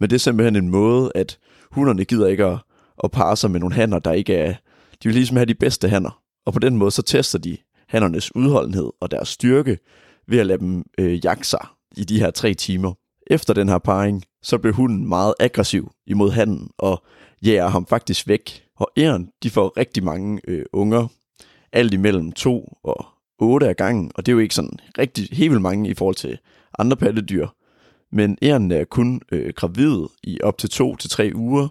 Men 0.00 0.10
det 0.10 0.16
er 0.16 0.20
simpelthen 0.20 0.56
en 0.56 0.68
måde, 0.70 1.12
at 1.14 1.38
hunderne 1.70 2.04
gider 2.04 2.26
ikke 2.26 2.44
at, 2.44 2.58
at 3.04 3.10
parre 3.10 3.36
sig 3.36 3.50
med 3.50 3.60
nogle 3.60 3.74
hanner, 3.74 3.98
der 3.98 4.12
ikke 4.12 4.34
er, 4.34 4.54
de 5.02 5.08
vil 5.08 5.14
ligesom 5.14 5.36
have 5.36 5.46
de 5.46 5.54
bedste 5.54 5.88
hanner, 5.88 6.22
og 6.46 6.52
på 6.52 6.58
den 6.58 6.76
måde 6.76 6.90
så 6.90 7.02
tester 7.02 7.38
de 7.38 7.56
hannernes 7.88 8.36
udholdenhed 8.36 8.90
og 9.00 9.10
deres 9.10 9.28
styrke 9.28 9.78
ved 10.28 10.38
at 10.38 10.46
lade 10.46 10.58
dem 10.58 10.84
øh, 10.98 11.24
jagte 11.24 11.48
sig 11.48 11.66
i 11.96 12.04
de 12.04 12.18
her 12.20 12.30
tre 12.30 12.54
timer. 12.54 12.92
Efter 13.26 13.54
den 13.54 13.68
her 13.68 13.78
parring, 13.78 14.24
så 14.42 14.58
bliver 14.58 14.74
hunden 14.74 15.08
meget 15.08 15.34
aggressiv 15.40 15.92
imod 16.06 16.30
handen 16.30 16.70
og 16.78 17.02
jager 17.42 17.68
ham 17.68 17.86
faktisk 17.86 18.28
væk. 18.28 18.64
Og 18.76 18.90
æren, 18.96 19.30
de 19.42 19.50
får 19.50 19.76
rigtig 19.76 20.04
mange 20.04 20.40
øh, 20.48 20.64
unger, 20.72 21.08
alt 21.72 21.94
imellem 21.94 22.32
2 22.32 22.78
og 22.84 23.06
8 23.38 23.68
af 23.68 23.76
gangen, 23.76 24.12
og 24.14 24.26
det 24.26 24.32
er 24.32 24.34
jo 24.34 24.38
ikke 24.38 24.54
sådan 24.54 24.78
rigtig 24.98 25.28
helt 25.32 25.50
vildt 25.50 25.62
mange 25.62 25.90
i 25.90 25.94
forhold 25.94 26.14
til 26.14 26.38
andre 26.78 26.96
pattedyr. 26.96 27.46
Men 28.12 28.38
æren 28.42 28.72
er 28.72 28.84
kun 28.84 29.20
øh, 29.32 29.52
gravid 29.56 30.06
i 30.22 30.40
op 30.42 30.58
til 30.58 30.70
2 30.70 30.96
til 30.96 31.10
tre 31.10 31.32
uger, 31.34 31.68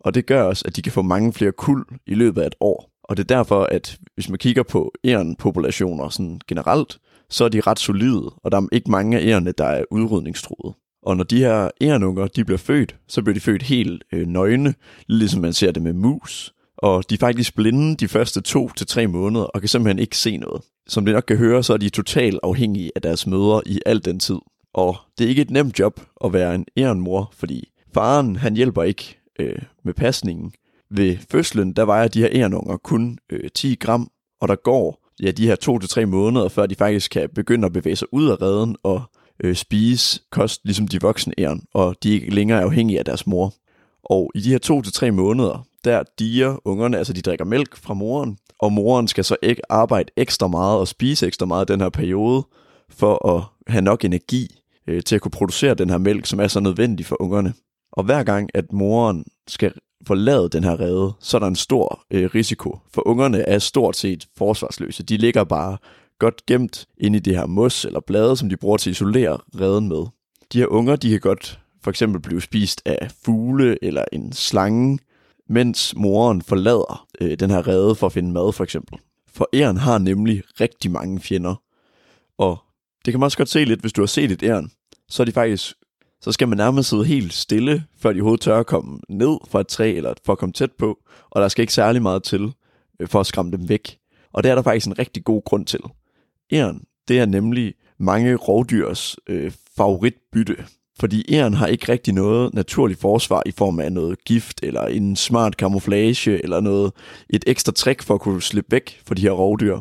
og 0.00 0.14
det 0.14 0.26
gør 0.26 0.42
også, 0.42 0.64
at 0.66 0.76
de 0.76 0.82
kan 0.82 0.92
få 0.92 1.02
mange 1.02 1.32
flere 1.32 1.52
kuld 1.52 1.86
i 2.06 2.14
løbet 2.14 2.42
af 2.42 2.46
et 2.46 2.54
år. 2.60 2.90
Og 3.04 3.16
det 3.16 3.22
er 3.22 3.36
derfor, 3.36 3.64
at 3.64 3.98
hvis 4.14 4.28
man 4.28 4.38
kigger 4.38 4.62
på 4.62 4.92
ærenpopulationer 5.04 6.08
sådan 6.08 6.40
generelt, 6.48 6.98
så 7.28 7.44
er 7.44 7.48
de 7.48 7.60
ret 7.60 7.78
solide, 7.78 8.34
og 8.36 8.52
der 8.52 8.60
er 8.60 8.66
ikke 8.72 8.90
mange 8.90 9.18
af 9.18 9.26
ærerne, 9.26 9.52
der 9.52 9.64
er 9.64 9.84
udrydningstruede. 9.90 10.74
Og 11.02 11.16
når 11.16 11.24
de 11.24 11.38
her 11.38 11.70
ærenunger, 11.80 12.26
de 12.26 12.44
bliver 12.44 12.58
født, 12.58 12.96
så 13.08 13.22
bliver 13.22 13.34
de 13.34 13.40
født 13.40 13.62
helt 13.62 14.04
øh, 14.12 14.26
nøgne, 14.26 14.74
ligesom 15.06 15.40
man 15.40 15.52
ser 15.52 15.72
det 15.72 15.82
med 15.82 15.92
mus. 15.92 16.54
Og 16.76 17.10
de 17.10 17.14
er 17.14 17.18
faktisk 17.18 17.54
blinde 17.54 17.96
de 17.96 18.08
første 18.08 18.40
to 18.40 18.70
til 18.76 18.86
tre 18.86 19.06
måneder, 19.06 19.44
og 19.44 19.60
kan 19.60 19.68
simpelthen 19.68 19.98
ikke 19.98 20.16
se 20.16 20.36
noget. 20.36 20.62
Som 20.86 21.04
det 21.04 21.14
nok 21.14 21.24
kan 21.28 21.36
høre, 21.36 21.62
så 21.62 21.72
er 21.72 21.76
de 21.76 21.88
totalt 21.88 22.40
afhængige 22.42 22.90
af 22.96 23.02
deres 23.02 23.26
mødre 23.26 23.62
i 23.66 23.80
al 23.86 24.04
den 24.04 24.20
tid. 24.20 24.38
Og 24.74 24.96
det 25.18 25.24
er 25.24 25.28
ikke 25.28 25.42
et 25.42 25.50
nemt 25.50 25.78
job 25.78 26.00
at 26.24 26.32
være 26.32 26.54
en 26.54 26.66
ærenmor, 26.76 27.32
fordi 27.36 27.68
faren 27.94 28.36
han 28.36 28.56
hjælper 28.56 28.82
ikke 28.82 29.18
øh, 29.40 29.62
med 29.84 29.94
pasningen. 29.94 30.52
Ved 30.90 31.16
fødslen, 31.30 31.72
der 31.72 31.84
vejer 31.84 32.08
de 32.08 32.20
her 32.20 32.28
ærenunger 32.32 32.76
kun 32.76 33.18
øh, 33.32 33.50
10 33.54 33.74
gram, 33.74 34.10
og 34.40 34.48
der 34.48 34.54
går 34.54 35.00
ja, 35.22 35.30
de 35.30 35.46
her 35.46 35.56
to 35.56 35.78
til 35.78 35.88
tre 35.88 36.06
måneder, 36.06 36.48
før 36.48 36.66
de 36.66 36.74
faktisk 36.74 37.10
kan 37.10 37.28
begynde 37.34 37.66
at 37.66 37.72
bevæge 37.72 37.96
sig 37.96 38.14
ud 38.14 38.28
af 38.28 38.42
redden 38.42 38.76
og 38.82 39.02
øh, 39.44 39.56
spise 39.56 40.20
kost, 40.30 40.60
ligesom 40.64 40.88
de 40.88 41.00
voksne 41.00 41.34
æren, 41.38 41.62
og 41.74 41.96
de 42.02 42.08
er 42.08 42.14
ikke 42.14 42.34
længere 42.34 42.62
afhængige 42.62 42.98
af 42.98 43.04
deres 43.04 43.26
mor. 43.26 43.54
Og 44.04 44.30
i 44.34 44.40
de 44.40 44.50
her 44.50 44.58
to 44.58 44.82
til 44.82 44.92
tre 44.92 45.10
måneder, 45.10 45.66
der 45.84 46.02
diger 46.18 46.56
ungerne, 46.64 46.98
altså 46.98 47.12
de 47.12 47.22
drikker 47.22 47.44
mælk 47.44 47.76
fra 47.76 47.94
moren, 47.94 48.38
og 48.58 48.72
moren 48.72 49.08
skal 49.08 49.24
så 49.24 49.36
ikke 49.42 49.72
arbejde 49.72 50.10
ekstra 50.16 50.48
meget 50.48 50.78
og 50.78 50.88
spise 50.88 51.26
ekstra 51.26 51.46
meget 51.46 51.68
den 51.68 51.80
her 51.80 51.88
periode, 51.88 52.46
for 52.90 53.36
at 53.36 53.44
have 53.72 53.82
nok 53.82 54.04
energi 54.04 54.60
øh, 54.86 55.02
til 55.02 55.14
at 55.14 55.20
kunne 55.20 55.30
producere 55.30 55.74
den 55.74 55.90
her 55.90 55.98
mælk, 55.98 56.26
som 56.26 56.40
er 56.40 56.48
så 56.48 56.60
nødvendig 56.60 57.06
for 57.06 57.22
ungerne. 57.22 57.54
Og 57.92 58.04
hver 58.04 58.22
gang, 58.22 58.50
at 58.54 58.72
moren 58.72 59.24
skal 59.48 59.72
forlade 60.06 60.48
den 60.48 60.64
her 60.64 60.80
rede, 60.80 61.12
så 61.20 61.36
er 61.36 61.38
der 61.38 61.46
en 61.46 61.56
stor 61.56 62.02
øh, 62.10 62.30
risiko. 62.34 62.78
For 62.94 63.08
ungerne 63.08 63.38
er 63.38 63.58
stort 63.58 63.96
set 63.96 64.26
forsvarsløse. 64.36 65.02
De 65.02 65.16
ligger 65.16 65.44
bare 65.44 65.76
godt 66.20 66.46
gemt 66.46 66.86
inde 66.98 67.16
i 67.16 67.20
det 67.20 67.36
her 67.36 67.46
mos 67.46 67.84
eller 67.84 68.00
blade, 68.00 68.36
som 68.36 68.48
de 68.48 68.56
bruger 68.56 68.76
til 68.76 68.90
at 68.90 68.94
isolere 68.94 69.38
reden 69.60 69.88
med. 69.88 70.06
De 70.52 70.58
her 70.58 70.66
unger, 70.66 70.96
de 70.96 71.10
kan 71.10 71.20
godt 71.20 71.60
for 71.82 71.90
eksempel 71.90 72.20
blive 72.20 72.40
spist 72.40 72.82
af 72.84 73.10
fugle 73.24 73.84
eller 73.84 74.04
en 74.12 74.32
slange, 74.32 74.98
mens 75.48 75.94
moren 75.96 76.42
forlader 76.42 77.06
øh, 77.20 77.36
den 77.40 77.50
her 77.50 77.66
rede 77.66 77.94
for 77.94 78.06
at 78.06 78.12
finde 78.12 78.32
mad 78.32 78.52
for 78.52 78.64
eksempel. 78.64 78.98
For 79.32 79.48
æren 79.54 79.76
har 79.76 79.98
nemlig 79.98 80.42
rigtig 80.60 80.90
mange 80.90 81.20
fjender. 81.20 81.54
Og 82.38 82.58
det 83.04 83.12
kan 83.12 83.20
man 83.20 83.24
også 83.24 83.38
godt 83.38 83.48
se 83.48 83.64
lidt, 83.64 83.80
hvis 83.80 83.92
du 83.92 84.00
har 84.00 84.06
set 84.06 84.30
et 84.30 84.42
æren, 84.42 84.70
så 85.08 85.22
er 85.22 85.24
de 85.24 85.32
faktisk 85.32 85.74
så 86.22 86.32
skal 86.32 86.48
man 86.48 86.56
nærmest 86.56 86.88
sidde 86.88 87.04
helt 87.04 87.32
stille, 87.32 87.84
før 87.98 88.12
de 88.12 88.16
overhovedet 88.16 88.40
tør 88.40 88.58
at 88.58 88.66
komme 88.66 89.00
ned 89.08 89.38
fra 89.48 89.60
et 89.60 89.66
træ, 89.66 89.92
eller 89.96 90.14
for 90.24 90.32
at 90.32 90.38
komme 90.38 90.52
tæt 90.52 90.72
på, 90.72 90.98
og 91.30 91.42
der 91.42 91.48
skal 91.48 91.62
ikke 91.62 91.72
særlig 91.72 92.02
meget 92.02 92.22
til, 92.22 92.52
øh, 93.00 93.08
for 93.08 93.20
at 93.20 93.26
skræmme 93.26 93.52
dem 93.52 93.68
væk. 93.68 93.98
Og 94.32 94.42
det 94.42 94.50
er 94.50 94.54
der 94.54 94.62
faktisk 94.62 94.86
en 94.86 94.98
rigtig 94.98 95.24
god 95.24 95.42
grund 95.44 95.66
til. 95.66 95.80
Æren, 96.52 96.84
det 97.08 97.18
er 97.18 97.26
nemlig 97.26 97.74
mange 97.98 98.36
rovdyrs 98.36 99.16
øh, 99.26 99.52
favoritbytte. 99.76 100.56
Fordi 101.00 101.34
æren 101.34 101.54
har 101.54 101.66
ikke 101.66 101.92
rigtig 101.92 102.14
noget 102.14 102.54
naturligt 102.54 103.00
forsvar 103.00 103.42
i 103.46 103.50
form 103.50 103.80
af 103.80 103.92
noget 103.92 104.24
gift, 104.24 104.62
eller 104.62 104.82
en 104.86 105.16
smart 105.16 105.52
camouflage, 105.52 106.42
eller 106.42 106.60
noget 106.60 106.92
et 107.30 107.44
ekstra 107.46 107.72
trick 107.72 108.02
for 108.02 108.14
at 108.14 108.20
kunne 108.20 108.42
slippe 108.42 108.72
væk 108.72 109.00
fra 109.06 109.14
de 109.14 109.22
her 109.22 109.30
rovdyr. 109.30 109.80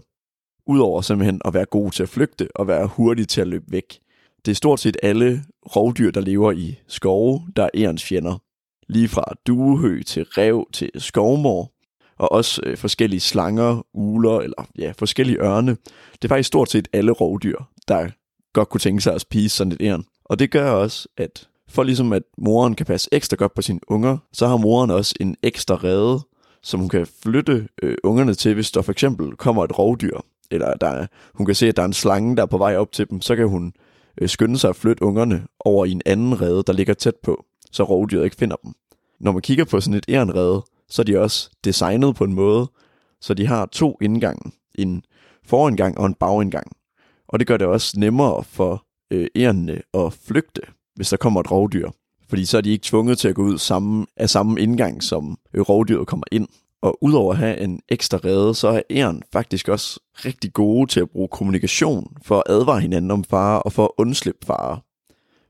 Udover 0.67 1.01
simpelthen 1.01 1.41
at 1.45 1.53
være 1.53 1.65
god 1.65 1.91
til 1.91 2.03
at 2.03 2.09
flygte 2.09 2.47
og 2.55 2.67
være 2.67 2.88
hurtig 2.88 3.27
til 3.27 3.41
at 3.41 3.47
løbe 3.47 3.65
væk. 3.67 3.99
Det 4.45 4.51
er 4.51 4.55
stort 4.55 4.79
set 4.79 4.97
alle 5.03 5.43
rovdyr, 5.75 6.11
der 6.11 6.21
lever 6.21 6.51
i 6.51 6.79
skove, 6.88 7.41
der 7.55 7.63
er 7.63 7.69
ærens 7.73 8.03
fjender. 8.03 8.38
Lige 8.88 9.07
fra 9.07 9.33
duehø 9.47 10.01
til 10.03 10.23
rev 10.23 10.67
til 10.73 10.91
skovmor, 10.95 11.71
og 12.19 12.31
også 12.31 12.61
øh, 12.65 12.77
forskellige 12.77 13.19
slanger, 13.19 13.85
uler 13.93 14.39
eller 14.39 14.67
ja, 14.77 14.93
forskellige 14.97 15.38
ørne. 15.38 15.71
Det 16.11 16.23
er 16.23 16.27
faktisk 16.27 16.47
stort 16.47 16.71
set 16.71 16.88
alle 16.93 17.11
rovdyr, 17.11 17.57
der 17.88 18.09
godt 18.53 18.69
kunne 18.69 18.81
tænke 18.81 19.01
sig 19.01 19.13
at 19.13 19.21
spise 19.21 19.55
sådan 19.55 19.71
et 19.71 19.81
æren. 19.81 20.05
Og 20.25 20.39
det 20.39 20.51
gør 20.51 20.71
også, 20.71 21.07
at 21.17 21.47
for 21.69 21.83
ligesom 21.83 22.13
at 22.13 22.23
moren 22.38 22.75
kan 22.75 22.85
passe 22.85 23.09
ekstra 23.11 23.35
godt 23.35 23.53
på 23.53 23.61
sine 23.61 23.79
unger, 23.88 24.17
så 24.33 24.47
har 24.47 24.57
moren 24.57 24.91
også 24.91 25.15
en 25.19 25.35
ekstra 25.43 25.75
rede, 25.75 26.19
som 26.63 26.79
hun 26.79 26.89
kan 26.89 27.07
flytte 27.23 27.67
øh, 27.83 27.95
ungerne 28.03 28.33
til, 28.33 28.53
hvis 28.53 28.71
der 28.71 28.81
for 28.81 28.91
eksempel 28.91 29.35
kommer 29.35 29.63
et 29.63 29.79
rovdyr, 29.79 30.19
eller 30.51 30.73
der 30.73 30.88
er, 30.88 31.07
hun 31.33 31.45
kan 31.45 31.55
se, 31.55 31.67
at 31.67 31.75
der 31.75 31.81
er 31.81 31.88
en 31.88 31.93
slange, 31.93 32.35
der 32.35 32.41
er 32.41 32.47
på 32.47 32.57
vej 32.57 32.77
op 32.77 32.91
til 32.91 33.09
dem, 33.09 33.21
så 33.21 33.35
kan 33.35 33.47
hun 33.47 33.73
øh, 34.21 34.29
skynde 34.29 34.57
sig 34.57 34.69
at 34.69 34.75
flytte 34.75 35.03
ungerne 35.03 35.43
over 35.59 35.85
i 35.85 35.91
en 35.91 36.01
anden 36.05 36.41
rede, 36.41 36.63
der 36.67 36.73
ligger 36.73 36.93
tæt 36.93 37.15
på, 37.23 37.45
så 37.71 37.83
rovdyret 37.83 38.23
ikke 38.23 38.35
finder 38.35 38.55
dem. 38.63 38.73
Når 39.19 39.31
man 39.31 39.41
kigger 39.41 39.65
på 39.65 39.81
sådan 39.81 39.97
et 39.97 40.05
ærenrede, 40.09 40.63
så 40.89 41.01
er 41.01 41.03
de 41.03 41.19
også 41.19 41.50
designet 41.63 42.15
på 42.15 42.24
en 42.24 42.34
måde, 42.34 42.72
så 43.22 43.34
de 43.34 43.48
har 43.48 43.65
to 43.65 43.98
indgange, 44.01 44.51
en 44.75 45.03
forindgang 45.46 45.98
og 45.98 46.05
en 46.05 46.13
bagindgang. 46.13 46.72
Og 47.27 47.39
det 47.39 47.48
gør 47.48 47.58
det 47.58 47.67
også 47.67 48.00
nemmere 48.00 48.43
for 48.43 48.86
øh, 49.12 49.27
ærerne 49.36 49.81
at 49.93 50.13
flygte, 50.13 50.62
hvis 50.96 51.10
der 51.10 51.17
kommer 51.17 51.39
et 51.39 51.51
rovdyr. 51.51 51.89
Fordi 52.29 52.46
så 52.46 52.58
er 52.58 52.62
de 52.62 52.72
ikke 52.72 52.84
tvunget 52.84 53.17
til 53.17 53.27
at 53.27 53.36
gå 53.36 53.43
ud 53.43 53.58
samme, 53.58 54.05
af 54.17 54.29
samme 54.29 54.62
indgang, 54.62 55.03
som 55.03 55.38
øh, 55.53 55.62
rovdyret 55.62 56.08
kommer 56.08 56.25
ind. 56.31 56.48
Og 56.81 56.98
udover 57.03 57.31
at 57.34 57.38
have 57.38 57.60
en 57.60 57.81
ekstra 57.89 58.17
rede, 58.17 58.55
så 58.55 58.67
er 58.67 58.81
æren 58.89 59.24
faktisk 59.34 59.69
også 59.69 60.00
rigtig 60.25 60.53
gode 60.53 60.91
til 60.91 61.00
at 61.00 61.10
bruge 61.10 61.27
kommunikation 61.27 62.17
for 62.22 62.38
at 62.38 62.43
advare 62.46 62.79
hinanden 62.79 63.12
om 63.12 63.24
fare 63.24 63.62
og 63.62 63.74
for 63.74 63.84
at 63.84 63.91
undslippe 63.98 64.46
fare. 64.46 64.79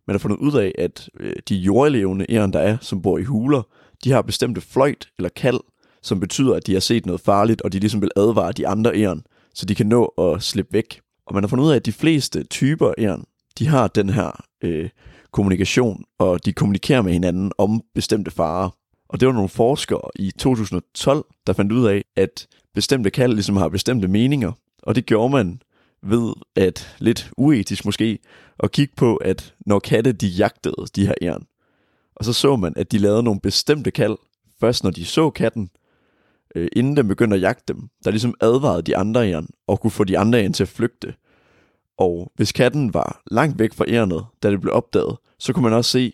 Man 0.07 0.13
har 0.13 0.19
fundet 0.19 0.37
ud 0.37 0.53
af, 0.53 0.71
at 0.77 1.09
øh, 1.19 1.35
de 1.49 1.55
jordlevende 1.55 2.25
æren, 2.29 2.53
der 2.53 2.59
er, 2.59 2.77
som 2.81 3.01
bor 3.01 3.17
i 3.17 3.23
huler, 3.23 3.61
de 4.03 4.11
har 4.11 4.21
bestemte 4.21 4.61
fløjt 4.61 5.09
eller 5.17 5.29
kald, 5.29 5.59
som 6.01 6.19
betyder, 6.19 6.55
at 6.55 6.67
de 6.67 6.73
har 6.73 6.79
set 6.79 7.05
noget 7.05 7.21
farligt, 7.21 7.61
og 7.61 7.73
de 7.73 7.79
ligesom 7.79 8.01
vil 8.01 8.11
advare 8.15 8.51
de 8.51 8.67
andre 8.67 8.95
æren, 8.95 9.23
så 9.53 9.65
de 9.65 9.75
kan 9.75 9.85
nå 9.85 10.05
at 10.05 10.43
slippe 10.43 10.73
væk. 10.73 11.01
Og 11.25 11.33
man 11.33 11.43
har 11.43 11.47
fundet 11.47 11.65
ud 11.65 11.71
af, 11.71 11.75
at 11.75 11.85
de 11.85 11.91
fleste 11.91 12.43
typer 12.43 12.93
æren, 12.97 13.23
de 13.59 13.67
har 13.67 13.87
den 13.87 14.09
her 14.09 14.43
øh, 14.63 14.89
kommunikation, 15.31 16.03
og 16.19 16.45
de 16.45 16.53
kommunikerer 16.53 17.01
med 17.01 17.13
hinanden 17.13 17.51
om 17.57 17.81
bestemte 17.95 18.31
farer. 18.31 18.69
Og 19.09 19.19
det 19.19 19.27
var 19.27 19.33
nogle 19.33 19.49
forskere 19.49 20.09
i 20.15 20.31
2012, 20.31 21.25
der 21.47 21.53
fandt 21.53 21.71
ud 21.71 21.87
af, 21.87 22.03
at 22.15 22.47
bestemte 22.75 23.09
kald 23.09 23.33
ligesom 23.33 23.55
har 23.55 23.69
bestemte 23.69 24.07
meninger. 24.07 24.51
Og 24.83 24.95
det 24.95 25.05
gjorde 25.05 25.29
man 25.31 25.61
ved 26.03 26.33
at, 26.55 26.95
lidt 26.99 27.31
uetisk 27.37 27.85
måske, 27.85 28.19
at 28.59 28.71
kigge 28.71 28.93
på, 28.97 29.15
at 29.15 29.53
når 29.65 29.79
katte 29.79 30.11
de 30.11 30.27
jagtede 30.27 30.85
de 30.95 31.05
her 31.05 31.13
æren, 31.21 31.43
og 32.19 32.25
så 32.25 32.33
så 32.33 32.55
man, 32.55 32.73
at 32.75 32.91
de 32.91 32.97
lavede 32.97 33.23
nogle 33.23 33.39
bestemte 33.39 33.91
kald, 33.91 34.17
først 34.59 34.83
når 34.83 34.91
de 34.91 35.05
så 35.05 35.29
katten, 35.29 35.69
øh, 36.55 36.67
inden 36.75 36.97
den 36.97 37.07
begyndte 37.07 37.35
at 37.35 37.41
jagte 37.41 37.73
dem, 37.73 37.89
der 38.05 38.11
ligesom 38.11 38.33
advarede 38.41 38.81
de 38.81 38.97
andre 38.97 39.29
æren, 39.29 39.47
og 39.67 39.79
kunne 39.79 39.91
få 39.91 40.03
de 40.03 40.17
andre 40.17 40.41
æren 40.41 40.53
til 40.53 40.63
at 40.63 40.69
flygte. 40.69 41.13
Og 41.97 42.31
hvis 42.35 42.51
katten 42.51 42.93
var 42.93 43.21
langt 43.31 43.59
væk 43.59 43.73
fra 43.73 43.85
ærnet, 43.87 44.25
da 44.43 44.51
det 44.51 44.61
blev 44.61 44.73
opdaget, 44.73 45.17
så 45.39 45.53
kunne 45.53 45.63
man 45.63 45.73
også 45.73 45.91
se, 45.91 46.13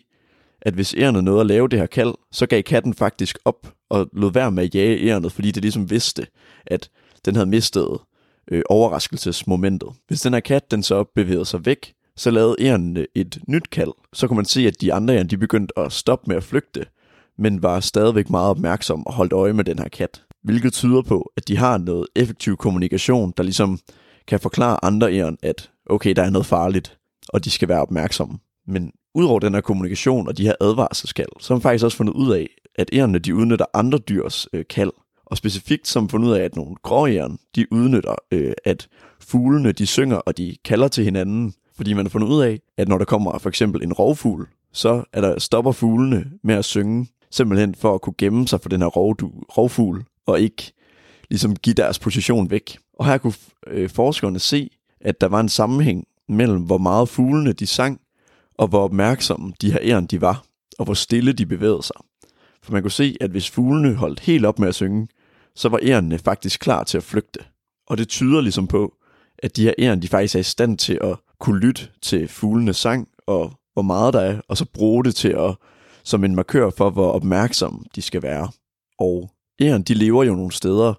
at 0.62 0.74
hvis 0.74 0.94
ærnet 0.94 1.24
nåede 1.24 1.40
at 1.40 1.46
lave 1.46 1.68
det 1.68 1.78
her 1.78 1.86
kald, 1.86 2.14
så 2.32 2.46
gav 2.46 2.62
katten 2.62 2.94
faktisk 2.94 3.38
op 3.44 3.72
og 3.88 4.08
lod 4.12 4.32
være 4.32 4.52
med 4.52 4.64
at 4.64 4.74
jage 4.74 5.08
ærnet, 5.08 5.32
fordi 5.32 5.50
det 5.50 5.62
ligesom 5.62 5.90
vidste, 5.90 6.26
at 6.66 6.90
den 7.24 7.34
havde 7.34 7.46
mistet 7.46 7.98
øh, 8.50 8.62
overraskelsesmomentet. 8.68 9.88
Hvis 10.08 10.20
den 10.20 10.32
her 10.32 10.40
kat 10.40 10.70
den 10.70 10.82
så 10.82 11.04
bevægede 11.04 11.44
sig 11.44 11.66
væk, 11.66 11.94
så 12.16 12.30
lavede 12.30 12.56
ærnene 12.58 13.00
øh, 13.00 13.06
et 13.14 13.38
nyt 13.48 13.70
kald. 13.70 13.92
Så 14.12 14.28
kunne 14.28 14.36
man 14.36 14.44
se, 14.44 14.66
at 14.66 14.80
de 14.80 14.92
andre 14.92 15.16
ærn, 15.16 15.26
de 15.26 15.38
begyndte 15.38 15.78
at 15.78 15.92
stoppe 15.92 16.24
med 16.28 16.36
at 16.36 16.44
flygte, 16.44 16.86
men 17.38 17.62
var 17.62 17.80
stadigvæk 17.80 18.30
meget 18.30 18.50
opmærksom 18.50 19.06
og 19.06 19.12
holdt 19.12 19.32
øje 19.32 19.52
med 19.52 19.64
den 19.64 19.78
her 19.78 19.88
kat. 19.88 20.22
Hvilket 20.42 20.72
tyder 20.72 21.02
på, 21.02 21.32
at 21.36 21.48
de 21.48 21.56
har 21.56 21.78
noget 21.78 22.06
effektiv 22.16 22.56
kommunikation, 22.56 23.32
der 23.36 23.42
ligesom 23.42 23.78
kan 24.26 24.40
forklare 24.40 24.84
andre 24.84 25.12
æren, 25.12 25.38
at 25.42 25.70
okay, 25.86 26.12
der 26.16 26.22
er 26.22 26.30
noget 26.30 26.46
farligt, 26.46 26.98
og 27.28 27.44
de 27.44 27.50
skal 27.50 27.68
være 27.68 27.82
opmærksomme. 27.82 28.38
Men 28.66 28.92
Udover 29.16 29.40
den 29.40 29.54
her 29.54 29.60
kommunikation 29.60 30.28
og 30.28 30.38
de 30.38 30.42
her 30.42 30.54
advarselskald, 30.60 31.28
så 31.40 31.48
har 31.48 31.56
man 31.56 31.62
faktisk 31.62 31.84
også 31.84 31.96
fundet 31.96 32.14
ud 32.14 32.32
af, 32.32 32.48
at 32.74 32.90
ærerne 32.92 33.18
de 33.18 33.34
udnytter 33.34 33.64
andre 33.74 33.98
dyrs 33.98 34.48
øh, 34.52 34.64
kald. 34.70 34.92
Og 35.26 35.36
specifikt 35.36 35.88
som 35.88 36.08
fundet 36.08 36.28
ud 36.28 36.32
af, 36.32 36.44
at 36.44 36.56
nogle 36.56 36.74
gråæren, 36.82 37.38
de 37.54 37.72
udnytter, 37.72 38.14
øh, 38.32 38.52
at 38.64 38.88
fuglene 39.20 39.72
de 39.72 39.86
synger 39.86 40.16
og 40.16 40.38
de 40.38 40.56
kalder 40.64 40.88
til 40.88 41.04
hinanden. 41.04 41.54
Fordi 41.76 41.92
man 41.92 42.06
har 42.06 42.10
fundet 42.10 42.28
ud 42.28 42.42
af, 42.42 42.60
at 42.76 42.88
når 42.88 42.98
der 42.98 43.04
kommer 43.04 43.38
for 43.38 43.48
eksempel 43.48 43.82
en 43.82 43.92
rovfugl, 43.92 44.48
så 44.72 45.04
er 45.12 45.20
der, 45.20 45.38
stopper 45.38 45.72
fuglene 45.72 46.30
med 46.42 46.54
at 46.54 46.64
synge, 46.64 47.08
simpelthen 47.30 47.74
for 47.74 47.94
at 47.94 48.00
kunne 48.00 48.14
gemme 48.18 48.48
sig 48.48 48.60
for 48.60 48.68
den 48.68 48.80
her 48.80 48.88
rovdu, 48.88 49.32
rovfugl, 49.58 50.04
og 50.26 50.40
ikke 50.40 50.72
ligesom 51.30 51.56
give 51.56 51.74
deres 51.74 51.98
position 51.98 52.50
væk. 52.50 52.78
Og 52.94 53.06
her 53.06 53.18
kunne 53.18 53.32
øh, 53.66 53.90
forskerne 53.90 54.38
se, 54.38 54.70
at 55.00 55.20
der 55.20 55.26
var 55.26 55.40
en 55.40 55.48
sammenhæng 55.48 56.04
mellem, 56.28 56.62
hvor 56.62 56.78
meget 56.78 57.08
fuglene 57.08 57.52
de 57.52 57.66
sang, 57.66 58.00
og 58.54 58.68
hvor 58.68 58.80
opmærksomme 58.80 59.52
de 59.60 59.72
her 59.72 59.78
æren 59.82 60.06
de 60.06 60.20
var, 60.20 60.44
og 60.78 60.84
hvor 60.84 60.94
stille 60.94 61.32
de 61.32 61.46
bevægede 61.46 61.82
sig. 61.82 61.96
For 62.62 62.72
man 62.72 62.82
kunne 62.82 62.90
se, 62.90 63.16
at 63.20 63.30
hvis 63.30 63.50
fuglene 63.50 63.94
holdt 63.94 64.20
helt 64.20 64.46
op 64.46 64.58
med 64.58 64.68
at 64.68 64.74
synge, 64.74 65.08
så 65.54 65.68
var 65.68 65.78
ærerne 65.82 66.18
faktisk 66.18 66.60
klar 66.60 66.84
til 66.84 66.96
at 66.96 67.04
flygte. 67.04 67.40
Og 67.86 67.98
det 67.98 68.08
tyder 68.08 68.40
ligesom 68.40 68.66
på, 68.66 68.94
at 69.38 69.56
de 69.56 69.62
her 69.62 69.72
æren, 69.78 70.02
de 70.02 70.08
faktisk 70.08 70.34
er 70.34 70.40
i 70.40 70.42
stand 70.42 70.78
til 70.78 70.98
at 71.02 71.16
kunne 71.40 71.60
lytte 71.60 71.88
til 72.02 72.28
fuglenes 72.28 72.76
sang, 72.76 73.08
og 73.26 73.52
hvor 73.72 73.82
meget 73.82 74.14
der 74.14 74.20
er, 74.20 74.40
og 74.48 74.56
så 74.56 74.64
bruge 74.74 75.04
det 75.04 75.14
til 75.14 75.28
at, 75.28 75.56
som 76.04 76.24
en 76.24 76.34
markør 76.34 76.70
for, 76.70 76.90
hvor 76.90 77.10
opmærksomme 77.10 77.84
de 77.94 78.02
skal 78.02 78.22
være. 78.22 78.48
Og 78.98 79.30
æren, 79.60 79.82
de 79.82 79.94
lever 79.94 80.24
jo 80.24 80.34
nogle 80.34 80.52
steder, 80.52 80.94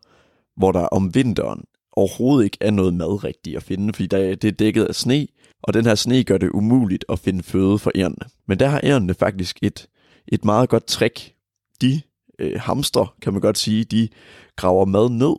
hvor 0.58 0.72
der 0.72 0.86
om 0.86 1.16
vinteren 1.16 1.64
overhovedet 1.92 2.46
ikke 2.46 2.58
er 2.62 2.72
noget 2.72 2.94
mad 2.94 3.24
rigtigt 3.24 3.58
at 3.58 3.64
finde, 3.64 3.94
fordi 3.94 4.08
der, 4.08 4.36
det 4.36 4.48
er 4.48 4.52
dækket 4.52 4.86
af 4.86 4.96
sne, 4.96 5.28
og 5.64 5.74
den 5.74 5.86
her 5.86 5.96
sne 5.96 6.24
gør 6.24 6.38
det 6.38 6.50
umuligt 6.50 7.06
at 7.10 7.20
finde 7.20 7.44
føde 7.44 7.80
for 7.80 7.92
ærerne. 7.96 8.30
Men 8.48 8.60
der 8.60 8.68
har 8.68 8.82
ærerne 8.84 9.14
faktisk 9.14 9.58
et, 9.62 9.88
et 10.28 10.46
meget 10.46 10.70
godt 10.70 10.86
trick. 10.86 11.34
De 11.82 12.02
øh, 12.40 12.60
hamster, 12.60 13.16
kan 13.22 13.34
man 13.34 13.42
godt 13.42 13.58
sige, 13.58 13.84
de 13.84 14.10
graver 14.56 14.86
mad 14.86 15.10
ned 15.10 15.36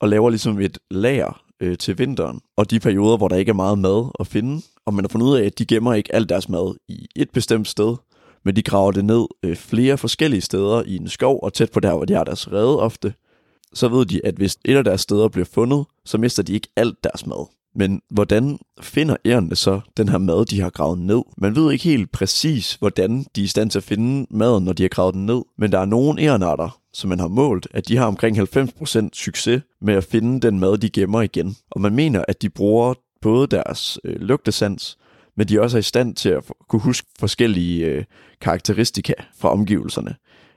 og 0.00 0.08
laver 0.08 0.30
ligesom 0.30 0.60
et 0.60 0.78
lager 0.90 1.41
øh, 1.62 1.78
til 1.78 1.98
vinteren, 1.98 2.40
og 2.56 2.70
de 2.70 2.80
perioder, 2.80 3.16
hvor 3.16 3.28
der 3.28 3.36
ikke 3.36 3.50
er 3.50 3.54
meget 3.54 3.78
mad 3.78 4.10
at 4.20 4.26
finde, 4.26 4.62
og 4.86 4.94
man 4.94 5.04
har 5.04 5.08
fundet 5.08 5.26
ud 5.26 5.36
af, 5.36 5.44
at 5.44 5.58
de 5.58 5.66
gemmer 5.66 5.94
ikke 5.94 6.14
alt 6.14 6.28
deres 6.28 6.48
mad 6.48 6.76
i 6.88 7.06
et 7.16 7.30
bestemt 7.30 7.68
sted, 7.68 7.96
men 8.44 8.56
de 8.56 8.62
graver 8.62 8.92
det 8.92 9.04
ned 9.04 9.26
øh, 9.42 9.56
flere 9.56 9.98
forskellige 9.98 10.40
steder 10.40 10.82
i 10.86 10.96
en 10.96 11.08
skov, 11.08 11.40
og 11.42 11.52
tæt 11.52 11.70
på 11.72 11.80
der, 11.80 11.94
hvor 11.94 12.04
de 12.04 12.14
har 12.14 12.24
deres 12.24 12.52
rede 12.52 12.80
ofte, 12.80 13.14
så 13.74 13.88
ved 13.88 14.06
de, 14.06 14.26
at 14.26 14.34
hvis 14.34 14.58
et 14.64 14.76
af 14.76 14.84
deres 14.84 15.00
steder 15.00 15.28
bliver 15.28 15.44
fundet, 15.44 15.84
så 16.04 16.18
mister 16.18 16.42
de 16.42 16.52
ikke 16.52 16.68
alt 16.76 17.04
deres 17.04 17.26
mad. 17.26 17.61
Men 17.74 18.02
hvordan 18.10 18.58
finder 18.80 19.16
ærerne 19.24 19.56
så 19.56 19.80
den 19.96 20.08
her 20.08 20.18
mad, 20.18 20.44
de 20.44 20.60
har 20.60 20.70
gravet 20.70 20.98
ned? 20.98 21.22
Man 21.38 21.56
ved 21.56 21.72
ikke 21.72 21.84
helt 21.84 22.12
præcis, 22.12 22.74
hvordan 22.74 23.26
de 23.36 23.40
er 23.40 23.44
i 23.44 23.48
stand 23.48 23.70
til 23.70 23.78
at 23.78 23.84
finde 23.84 24.26
maden, 24.30 24.64
når 24.64 24.72
de 24.72 24.82
har 24.82 24.88
gravet 24.88 25.14
den 25.14 25.26
ned. 25.26 25.42
Men 25.58 25.72
der 25.72 25.78
er 25.78 25.84
nogle 25.84 26.22
ærenarter, 26.22 26.78
som 26.92 27.08
man 27.08 27.20
har 27.20 27.28
målt, 27.28 27.68
at 27.70 27.88
de 27.88 27.96
har 27.96 28.06
omkring 28.06 28.38
90% 28.38 29.08
succes 29.12 29.62
med 29.80 29.94
at 29.94 30.04
finde 30.04 30.40
den 30.40 30.60
mad, 30.60 30.78
de 30.78 30.90
gemmer 30.90 31.22
igen. 31.22 31.56
Og 31.70 31.80
man 31.80 31.94
mener, 31.94 32.24
at 32.28 32.42
de 32.42 32.50
bruger 32.50 32.94
både 33.22 33.46
deres 33.46 33.98
øh, 34.04 34.20
lugtesans, 34.20 34.98
men 35.36 35.48
de 35.48 35.60
også 35.60 35.76
er 35.76 35.80
i 35.80 35.82
stand 35.82 36.14
til 36.14 36.28
at 36.28 36.44
kunne 36.68 36.82
huske 36.82 37.08
forskellige 37.18 37.86
øh, 37.86 38.04
karakteristika 38.40 39.12
fra 39.38 39.52
omgivelserne. 39.52 40.14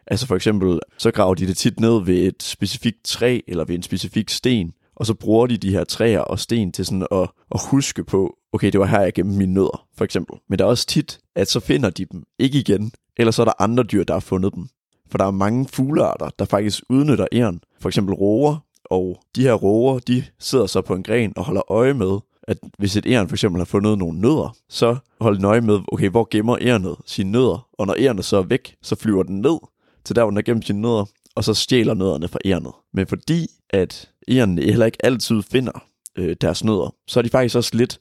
Altså 0.08 0.28
for 0.28 0.36
eksempel, 0.36 0.80
så 0.98 1.12
graver 1.12 1.36
de 1.36 1.48
det 1.48 1.58
tit 1.58 1.80
ned 1.80 2.06
ved 2.06 2.18
et 2.18 2.44
specifikt 2.44 3.04
træ 3.04 3.40
eller 3.48 3.66
ved 3.66 3.76
en 3.76 3.84
specifik 3.84 4.30
sten, 4.30 4.74
og 4.96 5.06
så 5.06 5.14
bruger 5.14 5.48
de 5.48 5.58
de 5.58 5.72
her 5.72 5.84
træer 5.84 6.20
og 6.20 6.40
sten 6.40 6.72
til 6.72 6.86
sådan 6.86 7.08
at, 7.12 7.30
at 7.52 7.62
huske 7.72 8.04
på, 8.04 8.36
okay, 8.54 8.72
det 8.72 8.80
var 8.80 8.86
her, 8.86 9.02
jeg 9.02 9.14
gemte 9.14 9.38
mine 9.38 9.54
nødder, 9.54 9.88
for 9.98 10.06
eksempel. 10.06 10.36
Men 10.50 10.60
der 10.60 10.66
er 10.66 10.70
også 10.70 10.88
tit, 10.88 11.20
at 11.36 11.50
så 11.50 11.60
finder 11.60 11.90
de 11.90 12.06
dem 12.06 12.24
ikke 12.40 12.60
igen, 12.60 12.92
eller 13.18 13.32
så 13.32 13.42
er 13.42 13.46
der 13.46 13.62
andre 13.62 13.84
dyr, 13.84 14.04
der 14.04 14.14
har 14.14 14.20
fundet 14.20 14.56
dem. 14.56 14.68
For 15.12 15.18
der 15.18 15.26
er 15.26 15.32
mange 15.32 15.68
fuglearter, 15.68 16.30
der 16.40 16.46
faktisk 16.46 16.84
udnytter 16.90 17.28
æren, 17.32 17.62
for 17.80 17.90
eksempel 17.90 18.16
roer, 18.16 18.58
og 18.86 19.18
de 19.36 19.42
her 19.42 19.54
roer, 19.54 20.00
de 20.00 20.24
sidder 20.40 20.66
så 20.66 20.82
på 20.82 20.96
en 20.96 21.04
gren 21.04 21.34
og 21.38 21.44
holder 21.44 21.72
øje 21.72 21.94
med, 21.94 22.20
at 22.48 22.58
hvis 22.78 22.96
et 22.96 23.06
æren 23.06 23.28
for 23.28 23.36
eksempel 23.36 23.60
har 23.60 23.66
fundet 23.66 23.98
nogle 23.98 24.20
nødder, 24.20 24.56
så 24.70 24.96
holder 25.22 25.40
nøje 25.40 25.62
med, 25.62 25.80
okay, 25.92 26.10
hvor 26.10 26.28
gemmer 26.32 26.58
ærenet 26.62 26.96
sine 27.06 27.32
nødder, 27.32 27.68
og 27.74 27.88
når 27.88 27.96
ærenet 28.00 28.26
så 28.26 28.38
er 28.38 28.42
væk, 28.42 28.76
så 28.82 28.96
flyver 28.96 29.24
den 29.24 29.42
ned 29.42 29.58
til 30.04 30.16
der, 30.16 30.22
hvor 30.22 30.30
den 30.30 30.38
har 30.38 30.44
gemt 30.44 30.66
sine 30.66 30.82
nødder, 30.82 31.06
og 31.36 31.44
så 31.44 31.54
stjæler 31.54 31.94
nødderne 31.94 32.28
fra 32.28 32.40
ærnet. 32.46 32.72
Men 32.94 33.08
fordi 33.08 33.48
at 33.70 34.10
ærnene 34.30 34.62
heller 34.62 34.86
ikke 34.86 35.06
altid 35.06 35.42
finder 35.42 35.86
øh, 36.18 36.36
deres 36.42 36.64
nødder, 36.64 36.96
så 37.08 37.20
er 37.20 37.22
de 37.22 37.30
faktisk 37.30 37.56
også 37.56 37.72
lidt 37.74 38.00